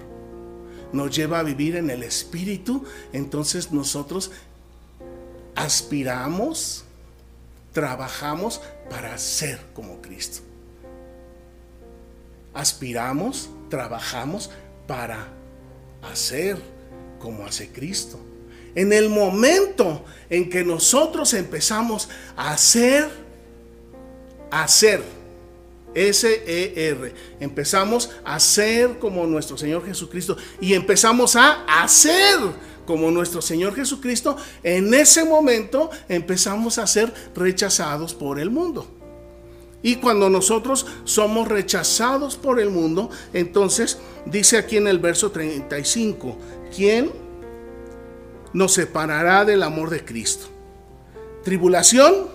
nos 0.93 1.15
lleva 1.15 1.39
a 1.39 1.43
vivir 1.43 1.75
en 1.75 1.89
el 1.89 2.03
Espíritu, 2.03 2.83
entonces 3.13 3.71
nosotros 3.71 4.31
aspiramos 5.55 6.85
trabajamos 7.71 8.61
para 8.89 9.17
ser 9.17 9.59
como 9.73 10.01
Cristo. 10.01 10.41
Aspiramos, 12.53 13.49
trabajamos 13.69 14.49
para 14.87 15.27
hacer 16.01 16.57
como 17.19 17.45
hace 17.45 17.69
Cristo. 17.69 18.19
En 18.75 18.93
el 18.93 19.09
momento 19.09 20.03
en 20.29 20.49
que 20.49 20.63
nosotros 20.63 21.33
empezamos 21.33 22.09
a 22.35 22.51
hacer, 22.51 23.09
hacer, 24.49 25.01
S-E-R, 25.93 27.13
empezamos 27.39 28.09
a 28.23 28.39
ser 28.39 28.97
como 28.97 29.25
nuestro 29.25 29.57
Señor 29.57 29.85
Jesucristo 29.85 30.37
y 30.61 30.73
empezamos 30.73 31.35
a 31.35 31.65
hacer 31.65 32.39
como 32.91 33.09
nuestro 33.09 33.41
Señor 33.41 33.73
Jesucristo, 33.73 34.35
en 34.63 34.93
ese 34.93 35.23
momento 35.23 35.89
empezamos 36.09 36.77
a 36.77 36.85
ser 36.85 37.13
rechazados 37.33 38.13
por 38.13 38.37
el 38.37 38.49
mundo. 38.49 38.85
Y 39.81 39.95
cuando 39.95 40.29
nosotros 40.29 40.85
somos 41.05 41.47
rechazados 41.47 42.35
por 42.35 42.59
el 42.59 42.69
mundo, 42.69 43.09
entonces 43.31 43.97
dice 44.25 44.57
aquí 44.57 44.75
en 44.75 44.89
el 44.89 44.99
verso 44.99 45.31
35, 45.31 46.37
¿quién 46.75 47.13
nos 48.51 48.73
separará 48.73 49.45
del 49.45 49.63
amor 49.63 49.89
de 49.89 50.03
Cristo? 50.03 50.47
Tribulación, 51.45 52.27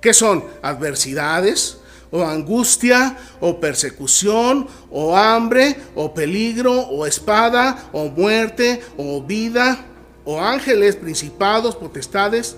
¿qué 0.00 0.14
son? 0.14 0.42
Adversidades, 0.62 1.80
o 2.14 2.22
angustia, 2.22 3.18
o 3.40 3.58
persecución, 3.58 4.68
o 4.88 5.16
hambre, 5.16 5.74
o 5.96 6.14
peligro, 6.14 6.70
o 6.70 7.04
espada, 7.06 7.90
o 7.90 8.04
muerte, 8.06 8.80
o 8.96 9.20
vida, 9.20 9.84
o 10.24 10.38
ángeles, 10.38 10.94
principados, 10.94 11.74
potestades, 11.74 12.56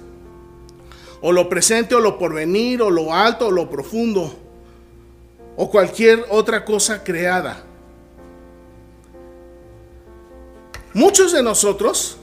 o 1.22 1.32
lo 1.32 1.48
presente, 1.48 1.94
o 1.94 2.00
lo 2.00 2.18
porvenir, 2.18 2.82
o 2.82 2.90
lo 2.90 3.14
alto, 3.14 3.46
o 3.46 3.50
lo 3.50 3.70
profundo, 3.70 4.30
o 5.56 5.70
cualquier 5.70 6.26
otra 6.28 6.62
cosa 6.62 7.02
creada. 7.02 7.64
Muchos 10.92 11.32
de 11.32 11.42
nosotros 11.42 12.18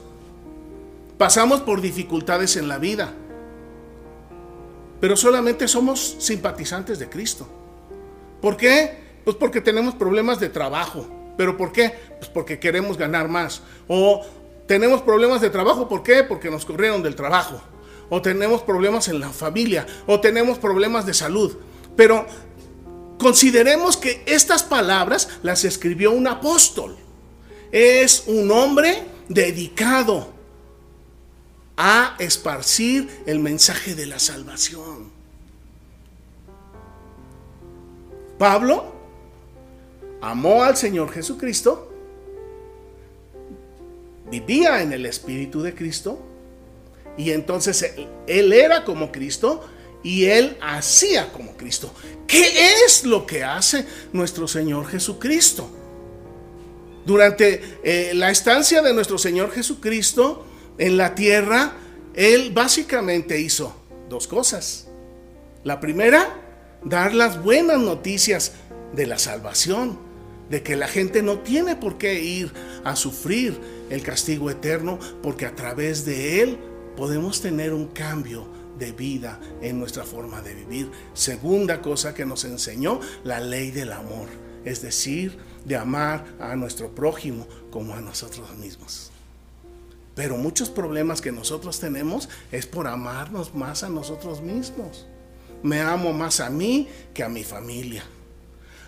pasamos 1.18 1.62
por 1.62 1.80
dificultades 1.80 2.54
en 2.54 2.68
la 2.68 2.78
vida 2.78 3.12
pero 5.04 5.18
solamente 5.18 5.68
somos 5.68 6.16
simpatizantes 6.18 6.98
de 6.98 7.10
Cristo. 7.10 7.46
¿Por 8.40 8.56
qué? 8.56 9.18
Pues 9.22 9.36
porque 9.36 9.60
tenemos 9.60 9.94
problemas 9.94 10.40
de 10.40 10.48
trabajo. 10.48 11.06
¿Pero 11.36 11.58
por 11.58 11.72
qué? 11.72 11.92
Pues 12.16 12.30
porque 12.30 12.58
queremos 12.58 12.96
ganar 12.96 13.28
más. 13.28 13.60
O 13.86 14.24
tenemos 14.66 15.02
problemas 15.02 15.42
de 15.42 15.50
trabajo, 15.50 15.90
¿por 15.90 16.02
qué? 16.02 16.24
Porque 16.24 16.50
nos 16.50 16.64
corrieron 16.64 17.02
del 17.02 17.16
trabajo. 17.16 17.60
O 18.08 18.22
tenemos 18.22 18.62
problemas 18.62 19.08
en 19.08 19.20
la 19.20 19.28
familia. 19.28 19.86
O 20.06 20.20
tenemos 20.20 20.56
problemas 20.56 21.04
de 21.04 21.12
salud. 21.12 21.54
Pero 21.96 22.24
consideremos 23.18 23.98
que 23.98 24.22
estas 24.24 24.62
palabras 24.62 25.28
las 25.42 25.66
escribió 25.66 26.12
un 26.12 26.26
apóstol. 26.28 26.96
Es 27.72 28.24
un 28.26 28.50
hombre 28.50 29.02
dedicado 29.28 30.32
a 31.76 32.16
esparcir 32.18 33.22
el 33.26 33.40
mensaje 33.40 33.94
de 33.94 34.06
la 34.06 34.18
salvación. 34.18 35.10
Pablo 38.38 38.92
amó 40.20 40.62
al 40.62 40.76
Señor 40.76 41.12
Jesucristo, 41.12 41.92
vivía 44.30 44.82
en 44.82 44.92
el 44.92 45.06
Espíritu 45.06 45.62
de 45.62 45.74
Cristo, 45.74 46.18
y 47.16 47.30
entonces 47.30 47.94
él, 48.26 48.52
era 48.52 48.84
como 48.84 49.12
Cristo 49.12 49.64
y 50.02 50.24
él 50.24 50.56
hacía 50.60 51.32
como 51.32 51.56
Cristo. 51.56 51.92
¿Qué 52.26 52.84
es 52.84 53.04
lo 53.04 53.26
que 53.26 53.44
hace 53.44 53.86
nuestro 54.12 54.48
Señor 54.48 54.86
Jesucristo? 54.88 55.68
Durante 57.06 57.78
eh, 57.84 58.12
la 58.14 58.30
estancia 58.30 58.82
de 58.82 58.92
nuestro 58.92 59.18
Señor 59.18 59.52
Jesucristo, 59.52 60.44
en 60.78 60.96
la 60.96 61.14
tierra, 61.14 61.72
Él 62.14 62.52
básicamente 62.52 63.40
hizo 63.40 63.74
dos 64.08 64.26
cosas. 64.26 64.88
La 65.62 65.80
primera, 65.80 66.34
dar 66.84 67.14
las 67.14 67.42
buenas 67.42 67.78
noticias 67.78 68.52
de 68.92 69.06
la 69.06 69.18
salvación, 69.18 69.98
de 70.50 70.62
que 70.62 70.76
la 70.76 70.88
gente 70.88 71.22
no 71.22 71.38
tiene 71.38 71.74
por 71.74 71.96
qué 71.96 72.22
ir 72.22 72.52
a 72.84 72.96
sufrir 72.96 73.58
el 73.90 74.02
castigo 74.02 74.50
eterno, 74.50 74.98
porque 75.22 75.46
a 75.46 75.54
través 75.54 76.04
de 76.04 76.42
Él 76.42 76.58
podemos 76.96 77.40
tener 77.40 77.72
un 77.72 77.88
cambio 77.88 78.46
de 78.78 78.92
vida 78.92 79.40
en 79.62 79.78
nuestra 79.78 80.04
forma 80.04 80.42
de 80.42 80.54
vivir. 80.54 80.90
Segunda 81.14 81.80
cosa 81.80 82.14
que 82.14 82.26
nos 82.26 82.44
enseñó, 82.44 83.00
la 83.24 83.40
ley 83.40 83.70
del 83.70 83.92
amor, 83.92 84.28
es 84.64 84.82
decir, 84.82 85.38
de 85.64 85.76
amar 85.76 86.26
a 86.38 86.56
nuestro 86.56 86.94
prójimo 86.94 87.46
como 87.70 87.94
a 87.94 88.00
nosotros 88.00 88.54
mismos. 88.58 89.13
Pero 90.14 90.36
muchos 90.36 90.70
problemas 90.70 91.20
que 91.20 91.32
nosotros 91.32 91.80
tenemos 91.80 92.28
es 92.52 92.66
por 92.66 92.86
amarnos 92.86 93.54
más 93.54 93.82
a 93.82 93.88
nosotros 93.88 94.40
mismos. 94.40 95.06
Me 95.62 95.80
amo 95.80 96.12
más 96.12 96.40
a 96.40 96.50
mí 96.50 96.88
que 97.12 97.24
a 97.24 97.28
mi 97.28 97.42
familia. 97.42 98.04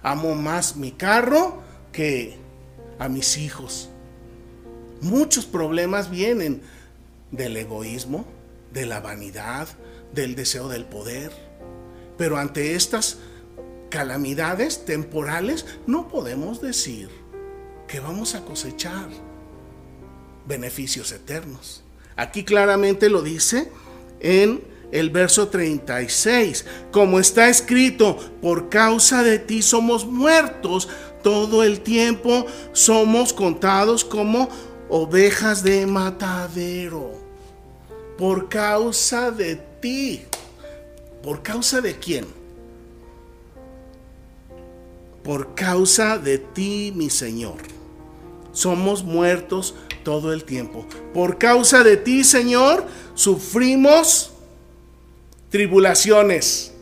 Amo 0.02 0.34
más 0.34 0.76
mi 0.76 0.92
carro 0.92 1.62
que 1.92 2.36
a 2.98 3.08
mis 3.08 3.38
hijos. 3.38 3.88
Muchos 5.00 5.46
problemas 5.46 6.10
vienen 6.10 6.62
del 7.30 7.56
egoísmo, 7.56 8.24
de 8.72 8.86
la 8.86 9.00
vanidad, 9.00 9.68
del 10.14 10.36
deseo 10.36 10.68
del 10.68 10.84
poder. 10.84 11.32
Pero 12.16 12.38
ante 12.38 12.76
estas 12.76 13.18
calamidades 13.90 14.84
temporales 14.84 15.66
no 15.86 16.08
podemos 16.08 16.60
decir 16.60 17.08
que 17.88 18.00
vamos 18.00 18.34
a 18.34 18.44
cosechar 18.44 19.08
beneficios 20.46 21.12
eternos. 21.12 21.82
Aquí 22.16 22.44
claramente 22.44 23.10
lo 23.10 23.22
dice 23.22 23.70
en 24.20 24.62
el 24.92 25.10
verso 25.10 25.48
36, 25.48 26.64
como 26.90 27.18
está 27.18 27.48
escrito, 27.48 28.16
por 28.40 28.68
causa 28.68 29.22
de 29.22 29.38
ti 29.38 29.60
somos 29.60 30.06
muertos 30.06 30.88
todo 31.22 31.64
el 31.64 31.80
tiempo, 31.80 32.46
somos 32.72 33.32
contados 33.32 34.04
como 34.04 34.48
ovejas 34.88 35.62
de 35.62 35.86
matadero. 35.86 37.12
Por 38.16 38.48
causa 38.48 39.30
de 39.30 39.56
ti. 39.56 40.22
¿Por 41.22 41.42
causa 41.42 41.80
de 41.80 41.98
quién? 41.98 42.24
Por 45.22 45.54
causa 45.54 46.18
de 46.18 46.38
ti, 46.38 46.92
mi 46.94 47.10
Señor. 47.10 47.56
Somos 48.52 49.02
muertos 49.02 49.74
todo 50.06 50.32
el 50.32 50.44
tiempo. 50.44 50.86
Por 51.12 51.36
causa 51.36 51.82
de 51.82 51.96
ti, 51.96 52.22
Señor, 52.22 52.86
sufrimos 53.16 54.30
tribulaciones 55.50 56.72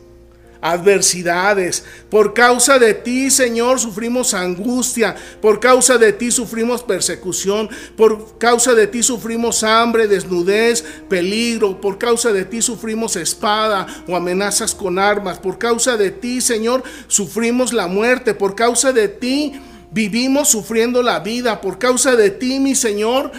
adversidades. 0.61 1.83
Por 2.11 2.35
causa 2.35 2.77
de 2.77 2.93
ti, 2.93 3.31
Señor, 3.31 3.79
sufrimos 3.79 4.35
angustia. 4.35 5.15
Por 5.41 5.59
causa 5.59 5.97
de 5.97 6.13
ti 6.13 6.29
sufrimos 6.29 6.83
persecución. 6.83 7.67
Por 7.97 8.37
causa 8.37 8.75
de 8.75 8.85
ti 8.85 9.01
sufrimos 9.01 9.63
hambre, 9.63 10.07
desnudez, 10.07 10.83
peligro. 11.09 11.81
Por 11.81 11.97
causa 11.97 12.31
de 12.31 12.45
ti 12.45 12.61
sufrimos 12.61 13.15
espada 13.15 13.87
o 14.07 14.15
amenazas 14.15 14.75
con 14.75 14.99
armas. 14.99 15.39
Por 15.39 15.57
causa 15.57 15.97
de 15.97 16.11
ti, 16.11 16.41
Señor, 16.41 16.83
sufrimos 17.07 17.73
la 17.73 17.87
muerte. 17.87 18.35
Por 18.35 18.53
causa 18.53 18.93
de 18.93 19.07
ti 19.07 19.59
vivimos 19.95 20.49
sufriendo 20.49 21.01
la 21.01 21.19
vida. 21.19 21.61
Por 21.61 21.79
causa 21.79 22.17
de 22.17 22.29
ti, 22.29 22.59
mi 22.59 22.75
Señor, 22.75 23.31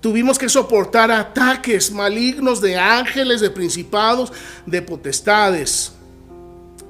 Tuvimos 0.00 0.38
que 0.38 0.48
soportar 0.48 1.10
ataques 1.10 1.90
malignos 1.90 2.60
de 2.60 2.76
ángeles, 2.76 3.40
de 3.40 3.50
principados, 3.50 4.32
de 4.64 4.80
potestades. 4.80 5.90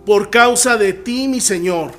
Por 0.05 0.29
causa 0.29 0.77
de 0.77 0.93
ti, 0.93 1.27
mi 1.27 1.41
Señor, 1.41 1.93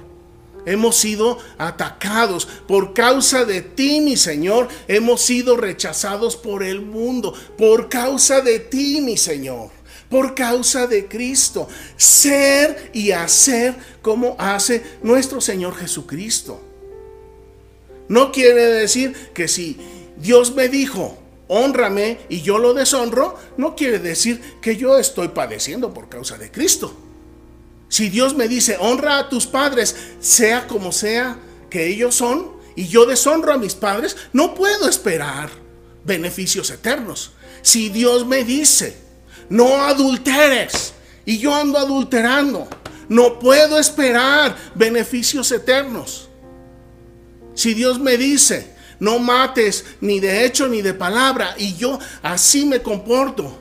hemos 0.68 0.98
sido 0.98 1.40
atacados. 1.58 2.48
Por 2.68 2.94
causa 2.94 3.44
de 3.44 3.64
ti, 3.64 4.02
mi 4.02 4.18
Señor, 4.18 4.68
hemos 4.88 5.22
sido 5.22 5.58
rechazados 5.58 6.36
por 6.36 6.62
el 6.62 6.82
mundo. 6.82 7.34
Por 7.58 7.90
causa 7.90 8.42
de 8.42 8.60
ti, 8.60 9.02
mi 9.02 9.18
Señor. 9.18 9.79
Por 10.10 10.34
causa 10.36 10.88
de 10.88 11.08
Cristo. 11.08 11.68
Ser 11.96 12.92
y 12.94 13.12
hacer 13.12 13.76
como 14.02 14.36
hace 14.40 14.84
nuestro 15.04 15.40
Señor 15.40 15.76
Jesucristo. 15.76 16.62
No 18.08 18.32
quiere 18.32 18.66
decir 18.66 19.14
que 19.34 19.48
si 19.48 19.78
Dios 20.18 20.56
me 20.56 20.68
dijo, 20.68 21.18
honrame 21.48 22.20
y 22.28 22.42
yo 22.42 22.58
lo 22.58 22.74
deshonro, 22.74 23.38
no 23.58 23.76
quiere 23.76 24.00
decir 24.00 24.42
que 24.62 24.78
yo 24.78 24.98
estoy 24.98 25.30
padeciendo 25.30 25.94
por 25.94 26.10
causa 26.10 26.38
de 26.38 26.52
Cristo. 26.52 26.94
Si 27.88 28.10
Dios 28.10 28.36
me 28.36 28.48
dice, 28.48 28.78
honra 28.80 29.18
a 29.18 29.30
tus 29.30 29.48
padres, 29.48 29.96
sea 30.20 30.68
como 30.68 30.92
sea 30.92 31.38
que 31.70 31.88
ellos 31.88 32.16
son, 32.16 32.52
y 32.76 32.88
yo 32.88 33.06
deshonro 33.06 33.52
a 33.52 33.58
mis 33.58 33.74
padres, 33.76 34.16
no 34.32 34.54
puedo 34.56 34.88
esperar 34.88 35.50
beneficios 36.06 36.70
eternos. 36.70 37.32
Si 37.62 37.90
Dios 37.90 38.26
me 38.26 38.44
dice, 38.44 38.96
no 39.50 39.84
adulteres, 39.84 40.94
y 41.26 41.38
yo 41.38 41.54
ando 41.54 41.78
adulterando, 41.78 42.68
no 43.08 43.40
puedo 43.40 43.80
esperar 43.80 44.56
beneficios 44.76 45.52
eternos. 45.52 46.30
Si 47.56 47.74
Dios 47.74 48.00
me 48.00 48.18
dice, 48.18 48.74
no 49.00 49.18
mates 49.20 49.86
ni 50.02 50.20
de 50.20 50.46
hecho 50.46 50.68
ni 50.68 50.82
de 50.82 50.94
palabra. 50.94 51.56
Y 51.58 51.76
yo 51.76 52.00
así 52.22 52.66
me 52.66 52.82
comporto 52.82 53.58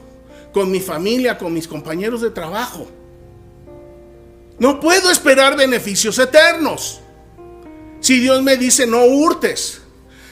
con 0.53 0.71
mi 0.71 0.81
familia, 0.81 1.39
con 1.39 1.53
mis 1.53 1.67
compañeros 1.67 2.21
de 2.21 2.31
trabajo. 2.31 2.89
No 4.59 4.81
puedo 4.81 5.11
esperar 5.11 5.57
beneficios 5.57 6.19
eternos. 6.19 7.01
Si 8.01 8.21
Dios 8.21 8.43
me 8.43 8.57
dice 8.57 8.87
no 8.87 9.05
hurtes, 9.05 9.81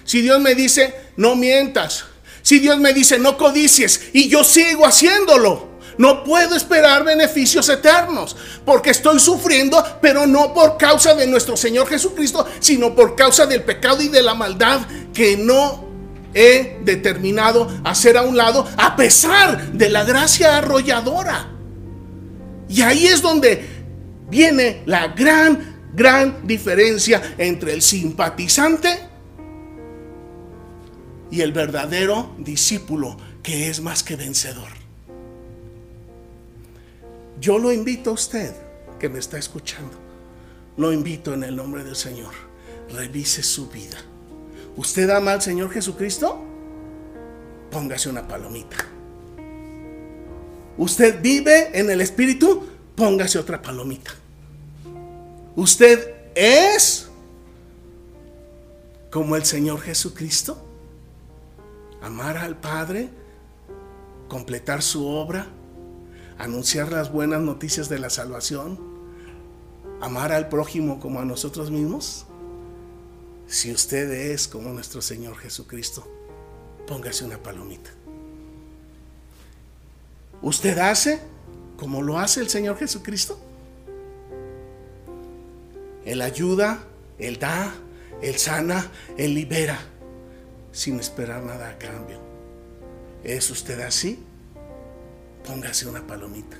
si 0.05 0.21
Dios 0.21 0.41
me 0.41 0.55
dice 0.55 0.95
no 1.17 1.37
mientas, 1.37 2.05
si 2.47 2.61
Dios 2.61 2.79
me 2.79 2.93
dice 2.93 3.19
no 3.19 3.37
codicies 3.37 4.01
y 4.13 4.29
yo 4.29 4.45
sigo 4.45 4.87
haciéndolo, 4.87 5.69
no 5.99 6.23
puedo 6.23 6.55
esperar 6.55 7.03
beneficios 7.03 7.69
eternos, 7.69 8.37
porque 8.65 8.91
estoy 8.91 9.19
sufriendo, 9.19 9.85
pero 10.01 10.29
no 10.29 10.55
por 10.55 10.77
causa 10.77 11.17
de 11.17 11.27
nuestro 11.27 11.57
Señor 11.57 11.89
Jesucristo, 11.89 12.47
sino 12.61 12.95
por 12.95 13.17
causa 13.17 13.47
del 13.47 13.65
pecado 13.65 14.01
y 14.01 14.07
de 14.07 14.23
la 14.23 14.35
maldad 14.35 14.83
que 15.13 15.37
no 15.37 15.89
he 16.35 16.79
determinado 16.85 17.69
hacer 17.83 18.17
a 18.17 18.23
un 18.23 18.37
lado, 18.37 18.65
a 18.77 18.95
pesar 18.95 19.73
de 19.73 19.91
la 19.91 20.05
gracia 20.05 20.57
arrolladora. 20.57 21.51
Y 22.69 22.81
ahí 22.81 23.09
es 23.09 23.23
donde 23.23 23.67
viene 24.31 24.83
la 24.87 25.09
gran, 25.09 25.91
gran 25.93 26.47
diferencia 26.47 27.35
entre 27.39 27.73
el 27.73 27.83
simpatizante 27.83 29.06
y 31.31 31.41
el 31.41 31.53
verdadero 31.53 32.35
discípulo 32.39 33.17
que 33.43 33.69
es 33.69 33.81
más 33.81 34.03
que 34.03 34.17
vencedor. 34.17 34.69
Yo 37.41 37.59
lo 37.59 37.73
invito 37.73 38.11
a 38.11 38.15
usted 38.15 38.55
que 38.99 39.09
me 39.09 39.19
está 39.19 39.39
escuchando. 39.39 39.93
Lo 40.77 40.93
invito 40.93 41.35
en 41.35 41.45
el 41.45 41.57
nombre 41.57 41.85
del 41.85 41.97
Señor. 41.97 42.33
Revise 42.93 43.43
su 43.43 43.69
vida. 43.69 43.99
¿Usted 44.77 45.09
ama 45.11 45.33
al 45.33 45.43
Señor 45.43 45.71
Jesucristo? 45.71 46.39
Póngase 47.71 48.09
una 48.09 48.27
palomita. 48.27 48.77
¿Usted 50.79 51.21
vive 51.21 51.79
en 51.79 51.91
el 51.91 52.01
Espíritu? 52.01 52.67
Póngase 52.95 53.39
otra 53.39 53.61
palomita. 53.61 54.13
¿Usted 55.55 56.15
es 56.35 57.09
como 59.11 59.37
el 59.37 59.45
Señor 59.45 59.81
Jesucristo? 59.81 60.66
Amar 62.07 62.37
al 62.37 62.57
Padre, 62.57 63.09
completar 64.29 64.81
su 64.81 65.09
obra, 65.09 65.49
anunciar 66.39 66.93
las 66.93 67.11
buenas 67.11 67.41
noticias 67.41 67.89
de 67.89 67.99
la 67.99 68.11
salvación, 68.11 68.79
amar 70.01 70.31
al 70.31 70.49
prójimo 70.49 71.01
como 71.01 71.19
a 71.19 71.25
nosotros 71.25 71.73
mismos? 71.73 72.25
Si 73.49 73.73
usted 73.73 74.09
es 74.13 74.47
como 74.47 74.69
nuestro 74.69 75.03
Señor 75.03 75.37
Jesucristo, 75.37 76.07
póngase 76.87 77.25
una 77.25 77.43
palomita. 77.43 77.91
¿Usted 80.43 80.79
hace 80.79 81.21
como 81.77 82.03
lo 82.03 82.21
hace 82.21 82.39
el 82.39 82.49
Señor 82.49 82.79
Jesucristo? 82.79 83.37
Él 86.05 86.23
ayuda, 86.23 86.85
Él 87.19 87.41
da, 87.41 87.75
Él 88.23 88.37
sana, 88.37 88.93
Él 89.19 89.35
libera, 89.35 89.81
sin 90.77 91.01
esperar 91.01 91.43
nada 91.43 91.71
a 91.71 91.79
cambio. 91.79 92.21
¿Es 93.25 93.51
usted 93.51 93.81
así? 93.81 94.23
póngase 95.47 95.87
una 95.87 96.07
palomita. 96.07 96.57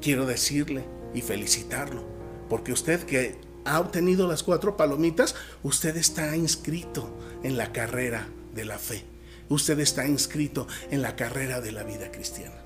Quiero 0.00 0.26
decirle 0.26 0.84
y 1.14 1.22
felicitarlo, 1.22 2.02
porque 2.48 2.72
usted 2.72 3.02
que 3.04 3.36
ha 3.64 3.80
obtenido 3.80 4.28
las 4.28 4.42
cuatro 4.42 4.76
palomitas, 4.76 5.34
usted 5.62 5.96
está 5.96 6.36
inscrito 6.36 7.10
en 7.42 7.56
la 7.56 7.72
carrera 7.72 8.28
de 8.54 8.64
la 8.64 8.78
fe. 8.78 9.04
Usted 9.48 9.80
está 9.80 10.06
inscrito 10.06 10.66
en 10.90 11.02
la 11.02 11.16
carrera 11.16 11.60
de 11.60 11.72
la 11.72 11.82
vida 11.82 12.10
cristiana. 12.12 12.56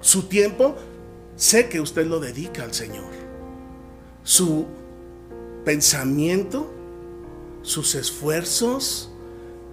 Su 0.00 0.24
tiempo, 0.24 0.76
sé 1.36 1.68
que 1.68 1.80
usted 1.80 2.06
lo 2.06 2.20
dedica 2.20 2.62
al 2.62 2.74
Señor. 2.74 3.10
Su 4.22 4.66
pensamiento, 5.64 6.72
sus 7.62 7.94
esfuerzos, 7.94 9.10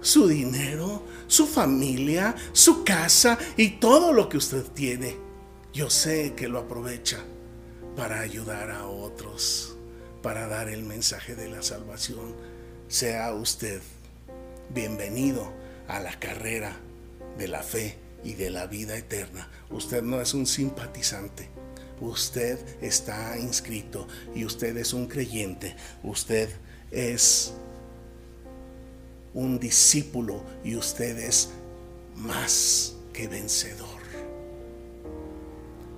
su 0.00 0.28
dinero, 0.28 1.02
su 1.26 1.46
familia, 1.46 2.34
su 2.52 2.84
casa 2.84 3.38
y 3.56 3.70
todo 3.78 4.12
lo 4.12 4.28
que 4.28 4.36
usted 4.36 4.64
tiene. 4.74 5.16
Yo 5.72 5.90
sé 5.90 6.34
que 6.34 6.48
lo 6.48 6.58
aprovecha 6.58 7.18
para 7.96 8.20
ayudar 8.20 8.70
a 8.70 8.86
otros, 8.86 9.76
para 10.22 10.46
dar 10.48 10.68
el 10.68 10.84
mensaje 10.84 11.34
de 11.34 11.48
la 11.48 11.62
salvación. 11.62 12.34
Sea 12.88 13.34
usted 13.34 13.80
bienvenido 14.74 15.52
a 15.88 16.00
la 16.00 16.18
carrera 16.18 16.76
de 17.36 17.48
la 17.48 17.62
fe 17.62 17.98
y 18.24 18.34
de 18.34 18.50
la 18.50 18.66
vida 18.66 18.96
eterna. 18.96 19.48
Usted 19.70 20.02
no 20.02 20.20
es 20.20 20.34
un 20.34 20.46
simpatizante. 20.46 21.48
Usted 22.00 22.58
está 22.82 23.36
inscrito 23.38 24.06
y 24.34 24.44
usted 24.44 24.76
es 24.76 24.92
un 24.92 25.06
creyente. 25.06 25.76
Usted 26.02 26.48
es 26.90 27.54
un 29.38 29.60
discípulo 29.60 30.42
y 30.64 30.74
usted 30.74 31.16
es 31.16 31.50
más 32.16 32.96
que 33.12 33.28
vencedor. 33.28 33.86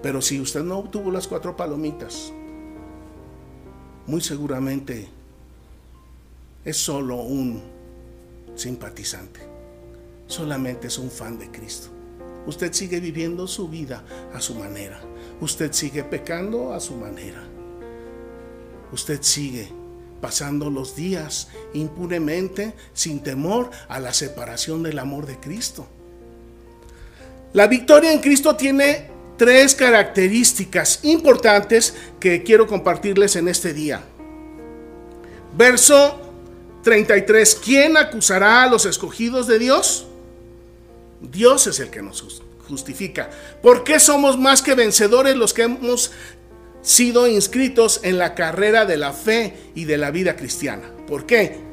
Pero 0.02 0.20
si 0.20 0.38
usted 0.40 0.62
no 0.62 0.78
obtuvo 0.78 1.10
las 1.10 1.26
cuatro 1.26 1.56
palomitas, 1.56 2.34
muy 4.06 4.20
seguramente 4.20 5.08
es 6.66 6.76
solo 6.76 7.16
un 7.16 7.62
simpatizante, 8.56 9.40
solamente 10.26 10.88
es 10.88 10.98
un 10.98 11.10
fan 11.10 11.38
de 11.38 11.50
Cristo. 11.50 11.88
Usted 12.46 12.74
sigue 12.74 13.00
viviendo 13.00 13.46
su 13.46 13.68
vida 13.68 14.04
a 14.34 14.40
su 14.42 14.54
manera, 14.54 15.00
usted 15.40 15.72
sigue 15.72 16.04
pecando 16.04 16.74
a 16.74 16.80
su 16.80 16.94
manera, 16.94 17.42
usted 18.92 19.22
sigue 19.22 19.79
pasando 20.20 20.70
los 20.70 20.96
días 20.96 21.48
impunemente, 21.74 22.74
sin 22.92 23.20
temor 23.22 23.70
a 23.88 24.00
la 24.00 24.12
separación 24.12 24.82
del 24.82 24.98
amor 24.98 25.26
de 25.26 25.38
Cristo. 25.38 25.86
La 27.52 27.66
victoria 27.66 28.12
en 28.12 28.20
Cristo 28.20 28.54
tiene 28.54 29.08
tres 29.36 29.74
características 29.74 31.00
importantes 31.02 31.94
que 32.20 32.42
quiero 32.42 32.66
compartirles 32.66 33.36
en 33.36 33.48
este 33.48 33.72
día. 33.72 34.02
Verso 35.56 36.20
33. 36.82 37.58
¿Quién 37.64 37.96
acusará 37.96 38.62
a 38.62 38.68
los 38.68 38.86
escogidos 38.86 39.46
de 39.46 39.58
Dios? 39.58 40.06
Dios 41.20 41.66
es 41.66 41.80
el 41.80 41.90
que 41.90 42.02
nos 42.02 42.42
justifica. 42.68 43.30
¿Por 43.62 43.82
qué 43.82 43.98
somos 43.98 44.38
más 44.38 44.62
que 44.62 44.74
vencedores 44.74 45.36
los 45.36 45.52
que 45.52 45.62
hemos 45.62 46.12
sido 46.82 47.26
inscritos 47.28 48.00
en 48.02 48.18
la 48.18 48.34
carrera 48.34 48.84
de 48.84 48.96
la 48.96 49.12
fe 49.12 49.54
y 49.74 49.84
de 49.84 49.98
la 49.98 50.10
vida 50.10 50.36
cristiana? 50.36 50.90
¿Por 51.06 51.26
qué? 51.26 51.70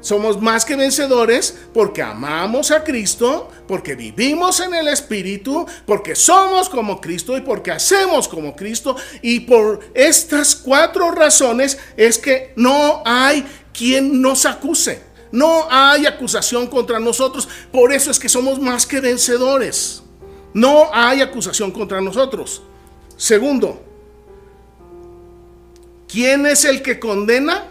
Somos 0.00 0.40
más 0.40 0.64
que 0.64 0.76
vencedores 0.76 1.58
porque 1.74 2.00
amamos 2.00 2.70
a 2.70 2.82
Cristo, 2.84 3.50
porque 3.68 3.94
vivimos 3.94 4.60
en 4.60 4.74
el 4.74 4.88
Espíritu, 4.88 5.66
porque 5.84 6.14
somos 6.14 6.70
como 6.70 7.00
Cristo 7.00 7.36
y 7.36 7.42
porque 7.42 7.70
hacemos 7.70 8.26
como 8.26 8.56
Cristo. 8.56 8.96
Y 9.20 9.40
por 9.40 9.80
estas 9.92 10.56
cuatro 10.56 11.10
razones 11.10 11.78
es 11.98 12.16
que 12.16 12.54
no 12.56 13.02
hay 13.04 13.44
quien 13.74 14.22
nos 14.22 14.46
acuse. 14.46 15.02
No 15.32 15.66
hay 15.70 16.06
acusación 16.06 16.66
contra 16.66 16.98
nosotros. 16.98 17.46
Por 17.70 17.92
eso 17.92 18.10
es 18.10 18.18
que 18.18 18.28
somos 18.28 18.58
más 18.58 18.86
que 18.86 19.00
vencedores. 19.00 20.02
No 20.54 20.88
hay 20.92 21.20
acusación 21.20 21.70
contra 21.70 22.00
nosotros. 22.00 22.62
Segundo, 23.16 23.84
¿quién 26.10 26.46
es 26.46 26.64
el 26.64 26.82
que 26.82 26.98
condena? 26.98 27.64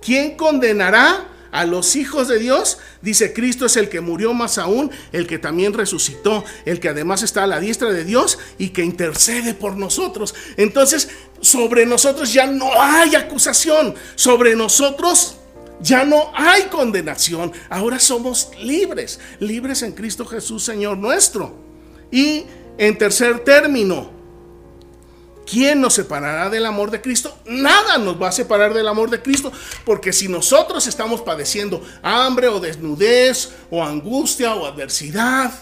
¿Quién 0.00 0.36
condenará 0.36 1.28
a 1.50 1.64
los 1.64 1.96
hijos 1.96 2.28
de 2.28 2.38
Dios? 2.38 2.78
Dice, 3.00 3.32
Cristo 3.32 3.66
es 3.66 3.76
el 3.76 3.88
que 3.88 4.00
murió 4.00 4.34
más 4.34 4.58
aún, 4.58 4.90
el 5.12 5.26
que 5.26 5.38
también 5.38 5.72
resucitó, 5.72 6.44
el 6.64 6.80
que 6.80 6.88
además 6.88 7.22
está 7.22 7.44
a 7.44 7.46
la 7.46 7.60
diestra 7.60 7.90
de 7.92 8.04
Dios 8.04 8.38
y 8.58 8.70
que 8.70 8.84
intercede 8.84 9.54
por 9.54 9.76
nosotros. 9.76 10.34
Entonces, 10.56 11.08
sobre 11.40 11.86
nosotros 11.86 12.32
ya 12.32 12.46
no 12.46 12.70
hay 12.80 13.14
acusación, 13.14 13.94
sobre 14.14 14.56
nosotros 14.56 15.36
ya 15.80 16.04
no 16.04 16.32
hay 16.34 16.64
condenación. 16.64 17.52
Ahora 17.68 17.98
somos 17.98 18.50
libres, 18.60 19.20
libres 19.40 19.82
en 19.82 19.92
Cristo 19.92 20.24
Jesús, 20.24 20.62
Señor 20.64 20.98
nuestro. 20.98 21.54
Y 22.10 22.44
en 22.78 22.98
tercer 22.98 23.40
término, 23.40 24.11
¿Quién 25.46 25.80
nos 25.80 25.94
separará 25.94 26.48
del 26.48 26.66
amor 26.66 26.90
de 26.90 27.00
Cristo? 27.00 27.36
Nada 27.46 27.98
nos 27.98 28.20
va 28.20 28.28
a 28.28 28.32
separar 28.32 28.72
del 28.74 28.88
amor 28.88 29.10
de 29.10 29.22
Cristo, 29.22 29.52
porque 29.84 30.12
si 30.12 30.28
nosotros 30.28 30.86
estamos 30.86 31.20
padeciendo 31.22 31.84
hambre 32.02 32.48
o 32.48 32.60
desnudez 32.60 33.50
o 33.70 33.82
angustia 33.82 34.54
o 34.54 34.66
adversidad, 34.66 35.52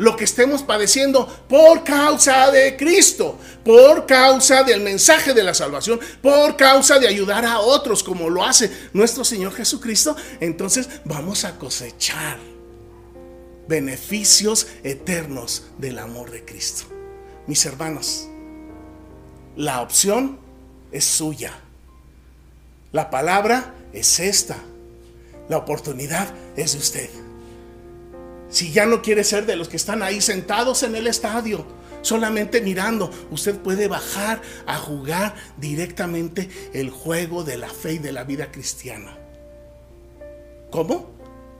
lo 0.00 0.16
que 0.16 0.24
estemos 0.24 0.62
padeciendo 0.62 1.26
por 1.46 1.84
causa 1.84 2.50
de 2.50 2.74
Cristo, 2.74 3.38
por 3.62 4.06
causa 4.06 4.62
del 4.62 4.80
mensaje 4.80 5.34
de 5.34 5.42
la 5.42 5.52
salvación, 5.52 6.00
por 6.22 6.56
causa 6.56 6.98
de 6.98 7.06
ayudar 7.06 7.44
a 7.44 7.60
otros 7.60 8.02
como 8.02 8.30
lo 8.30 8.42
hace 8.42 8.72
nuestro 8.94 9.24
Señor 9.24 9.52
Jesucristo, 9.52 10.16
entonces 10.40 10.88
vamos 11.04 11.44
a 11.44 11.58
cosechar 11.58 12.38
beneficios 13.68 14.68
eternos 14.82 15.64
del 15.76 15.98
amor 15.98 16.30
de 16.30 16.46
Cristo. 16.46 16.84
Mis 17.46 17.66
hermanos, 17.66 18.26
la 19.56 19.82
opción 19.82 20.38
es 20.92 21.04
suya. 21.04 21.52
La 22.92 23.10
palabra 23.10 23.74
es 23.92 24.20
esta. 24.20 24.56
La 25.48 25.58
oportunidad 25.58 26.32
es 26.56 26.72
de 26.72 26.78
usted. 26.78 27.10
Si 28.48 28.72
ya 28.72 28.86
no 28.86 29.02
quiere 29.02 29.24
ser 29.24 29.46
de 29.46 29.56
los 29.56 29.68
que 29.68 29.76
están 29.76 30.02
ahí 30.02 30.20
sentados 30.20 30.82
en 30.82 30.96
el 30.96 31.06
estadio, 31.06 31.64
solamente 32.02 32.60
mirando, 32.60 33.10
usted 33.30 33.56
puede 33.58 33.86
bajar 33.86 34.42
a 34.66 34.76
jugar 34.76 35.34
directamente 35.56 36.48
el 36.72 36.90
juego 36.90 37.44
de 37.44 37.58
la 37.58 37.68
fe 37.68 37.94
y 37.94 37.98
de 37.98 38.12
la 38.12 38.24
vida 38.24 38.50
cristiana. 38.50 39.16
¿Cómo? 40.70 41.10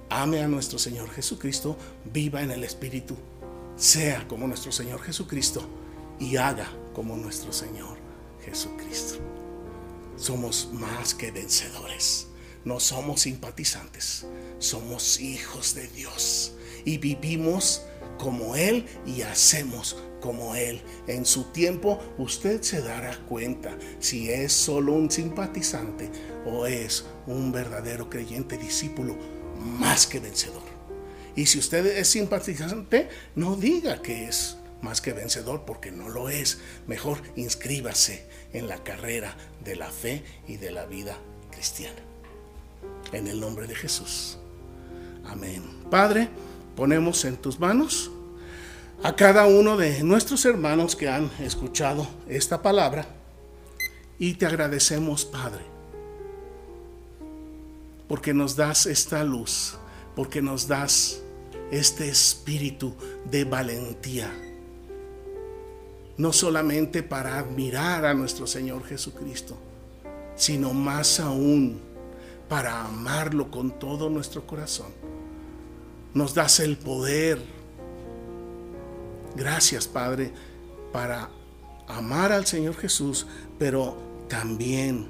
Ame 0.09 0.43
a 0.43 0.49
nuestro 0.49 0.79
Señor 0.79 1.11
Jesucristo, 1.11 1.77
viva 2.13 2.43
en 2.43 2.51
el 2.51 2.65
Espíritu, 2.65 3.17
sea 3.77 4.27
como 4.27 4.49
nuestro 4.49 4.73
Señor 4.73 5.01
Jesucristo 5.03 5.63
y 6.19 6.37
haga 6.37 6.67
como 6.95 7.17
nuestro 7.17 7.53
Señor 7.53 7.99
Jesucristo. 8.45 9.19
Somos 10.17 10.71
más 10.73 11.15
que 11.15 11.31
vencedores. 11.31 12.27
No 12.65 12.79
somos 12.79 13.23
simpatizantes, 13.23 14.27
somos 14.59 15.19
hijos 15.19 15.75
de 15.75 15.89
Dios 15.89 16.53
y 16.85 16.99
vivimos 16.99 17.83
como 18.19 18.55
Él 18.55 18.85
y 19.07 19.23
hacemos 19.23 19.97
como 20.21 20.55
Él. 20.55 20.83
En 21.07 21.25
su 21.25 21.45
tiempo 21.45 21.99
usted 22.19 22.61
se 22.61 22.83
dará 22.83 23.17
cuenta 23.29 23.79
si 23.99 24.31
es 24.31 24.53
solo 24.53 24.93
un 24.93 25.11
simpatizante 25.11 26.11
o 26.45 26.67
es 26.67 27.07
un 27.27 27.51
verdadero 27.51 28.11
creyente 28.11 28.59
discípulo 28.59 29.17
más 29.59 30.07
que 30.07 30.21
vencedor. 30.21 30.63
Y 31.35 31.47
si 31.47 31.59
usted 31.59 31.87
es 31.87 32.09
simpatizante, 32.09 33.09
no 33.35 33.57
diga 33.57 34.03
que 34.03 34.27
es 34.27 34.57
más 34.83 35.01
que 35.01 35.13
vencedor 35.13 35.65
porque 35.65 35.91
no 35.91 36.09
lo 36.09 36.29
es. 36.29 36.61
Mejor 36.87 37.21
inscríbase 37.37 38.27
en 38.53 38.69
la 38.69 38.83
carrera 38.83 39.37
de 39.65 39.77
la 39.77 39.91
fe 39.91 40.25
y 40.47 40.57
de 40.57 40.71
la 40.71 40.87
vida 40.87 41.17
cristiana. 41.51 42.01
En 43.13 43.27
el 43.27 43.41
nombre 43.41 43.67
de 43.67 43.75
Jesús. 43.75 44.39
Amén. 45.25 45.63
Padre, 45.91 46.29
ponemos 46.77 47.25
en 47.25 47.37
tus 47.37 47.59
manos 47.61 48.11
a 49.03 49.15
cada 49.17 49.47
uno 49.47 49.77
de 49.77 50.03
nuestros 50.03 50.45
hermanos 50.45 50.97
que 50.97 51.09
han 51.09 51.31
escuchado 51.41 52.07
esta 52.29 52.63
palabra 52.63 53.07
y 54.19 54.35
te 54.35 54.47
agradecemos, 54.47 55.25
Padre, 55.25 55.65
porque 58.09 58.35
nos 58.35 58.57
das 58.57 58.87
esta 58.87 59.25
luz, 59.25 59.79
porque 60.15 60.43
nos 60.43 60.69
das 60.69 61.23
este 61.71 62.09
espíritu 62.09 62.95
de 63.31 63.45
valentía 63.45 64.31
no 66.21 66.35
solamente 66.35 67.03
para 67.03 67.39
admirar 67.39 68.05
a 68.05 68.13
nuestro 68.13 68.47
Señor 68.47 68.85
Jesucristo, 68.85 69.57
sino 70.37 70.75
más 70.75 71.19
aún 71.19 71.81
para 72.47 72.85
amarlo 72.85 73.51
con 73.51 73.79
todo 73.79 74.11
nuestro 74.11 74.47
corazón. 74.47 74.89
Nos 76.13 76.35
das 76.35 76.61
el 76.61 76.77
poder. 76.77 77.41
Gracias, 79.35 79.89
Padre, 79.89 80.31
para 80.93 81.31
amar 81.89 82.33
al 82.33 82.45
Señor 82.45 82.77
Jesús, 82.77 83.27
pero 83.59 83.97
también 84.29 85.09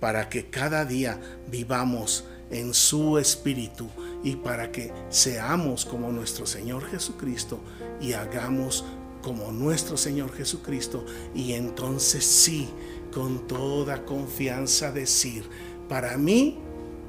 para 0.00 0.28
que 0.28 0.50
cada 0.50 0.84
día 0.84 1.18
vivamos 1.50 2.26
en 2.50 2.74
su 2.74 3.16
espíritu 3.16 3.88
y 4.22 4.36
para 4.36 4.70
que 4.70 4.92
seamos 5.08 5.86
como 5.86 6.12
nuestro 6.12 6.44
Señor 6.44 6.84
Jesucristo 6.90 7.58
y 8.02 8.12
hagamos 8.12 8.84
como 9.26 9.50
nuestro 9.50 9.96
Señor 9.96 10.32
Jesucristo 10.32 11.04
y 11.34 11.54
entonces 11.54 12.24
sí, 12.24 12.68
con 13.12 13.48
toda 13.48 14.04
confianza 14.04 14.92
decir, 14.92 15.42
para 15.88 16.16
mí 16.16 16.60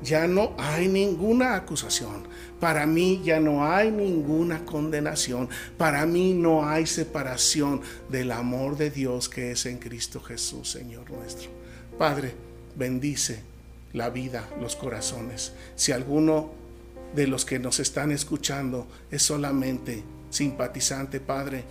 ya 0.01 0.27
no 0.27 0.55
hay 0.57 0.87
ninguna 0.87 1.55
acusación, 1.55 2.27
para 2.59 2.87
mí 2.87 3.21
ya 3.23 3.39
no 3.39 3.71
hay 3.71 3.91
ninguna 3.91 4.65
condenación, 4.65 5.47
para 5.77 6.07
mí 6.07 6.33
no 6.33 6.67
hay 6.67 6.87
separación 6.87 7.81
del 8.09 8.31
amor 8.31 8.77
de 8.77 8.89
Dios 8.89 9.29
que 9.29 9.51
es 9.51 9.67
en 9.67 9.77
Cristo 9.77 10.19
Jesús, 10.19 10.71
Señor 10.71 11.11
nuestro. 11.11 11.51
Padre, 11.99 12.33
bendice 12.75 13.43
la 13.93 14.09
vida, 14.09 14.49
los 14.59 14.75
corazones. 14.75 15.53
Si 15.75 15.91
alguno 15.91 16.49
de 17.15 17.27
los 17.27 17.45
que 17.45 17.59
nos 17.59 17.79
están 17.79 18.11
escuchando 18.11 18.87
es 19.11 19.21
solamente 19.21 20.03
simpatizante, 20.31 21.19
Padre, 21.19 21.63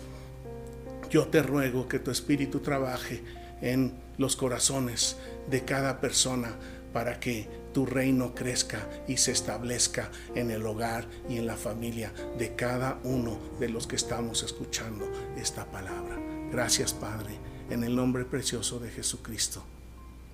yo 1.10 1.26
te 1.28 1.42
ruego 1.42 1.88
que 1.88 1.98
tu 1.98 2.10
Espíritu 2.10 2.60
trabaje 2.60 3.22
en 3.60 3.94
los 4.18 4.36
corazones 4.36 5.16
de 5.50 5.64
cada 5.64 6.00
persona 6.00 6.56
para 6.92 7.20
que 7.20 7.48
tu 7.72 7.84
reino 7.84 8.34
crezca 8.34 8.88
y 9.06 9.18
se 9.18 9.32
establezca 9.32 10.10
en 10.34 10.50
el 10.50 10.64
hogar 10.66 11.06
y 11.28 11.36
en 11.36 11.46
la 11.46 11.56
familia 11.56 12.12
de 12.38 12.54
cada 12.54 12.98
uno 13.04 13.38
de 13.60 13.68
los 13.68 13.86
que 13.86 13.96
estamos 13.96 14.42
escuchando 14.42 15.06
esta 15.36 15.66
palabra. 15.70 16.16
Gracias 16.50 16.94
Padre, 16.94 17.36
en 17.68 17.84
el 17.84 17.94
nombre 17.94 18.24
precioso 18.24 18.78
de 18.78 18.90
Jesucristo, 18.90 19.62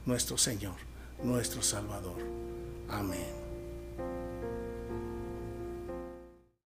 nuestro 0.06 0.38
Señor, 0.38 0.76
nuestro 1.24 1.62
Salvador. 1.62 2.18
Amén. 2.88 3.41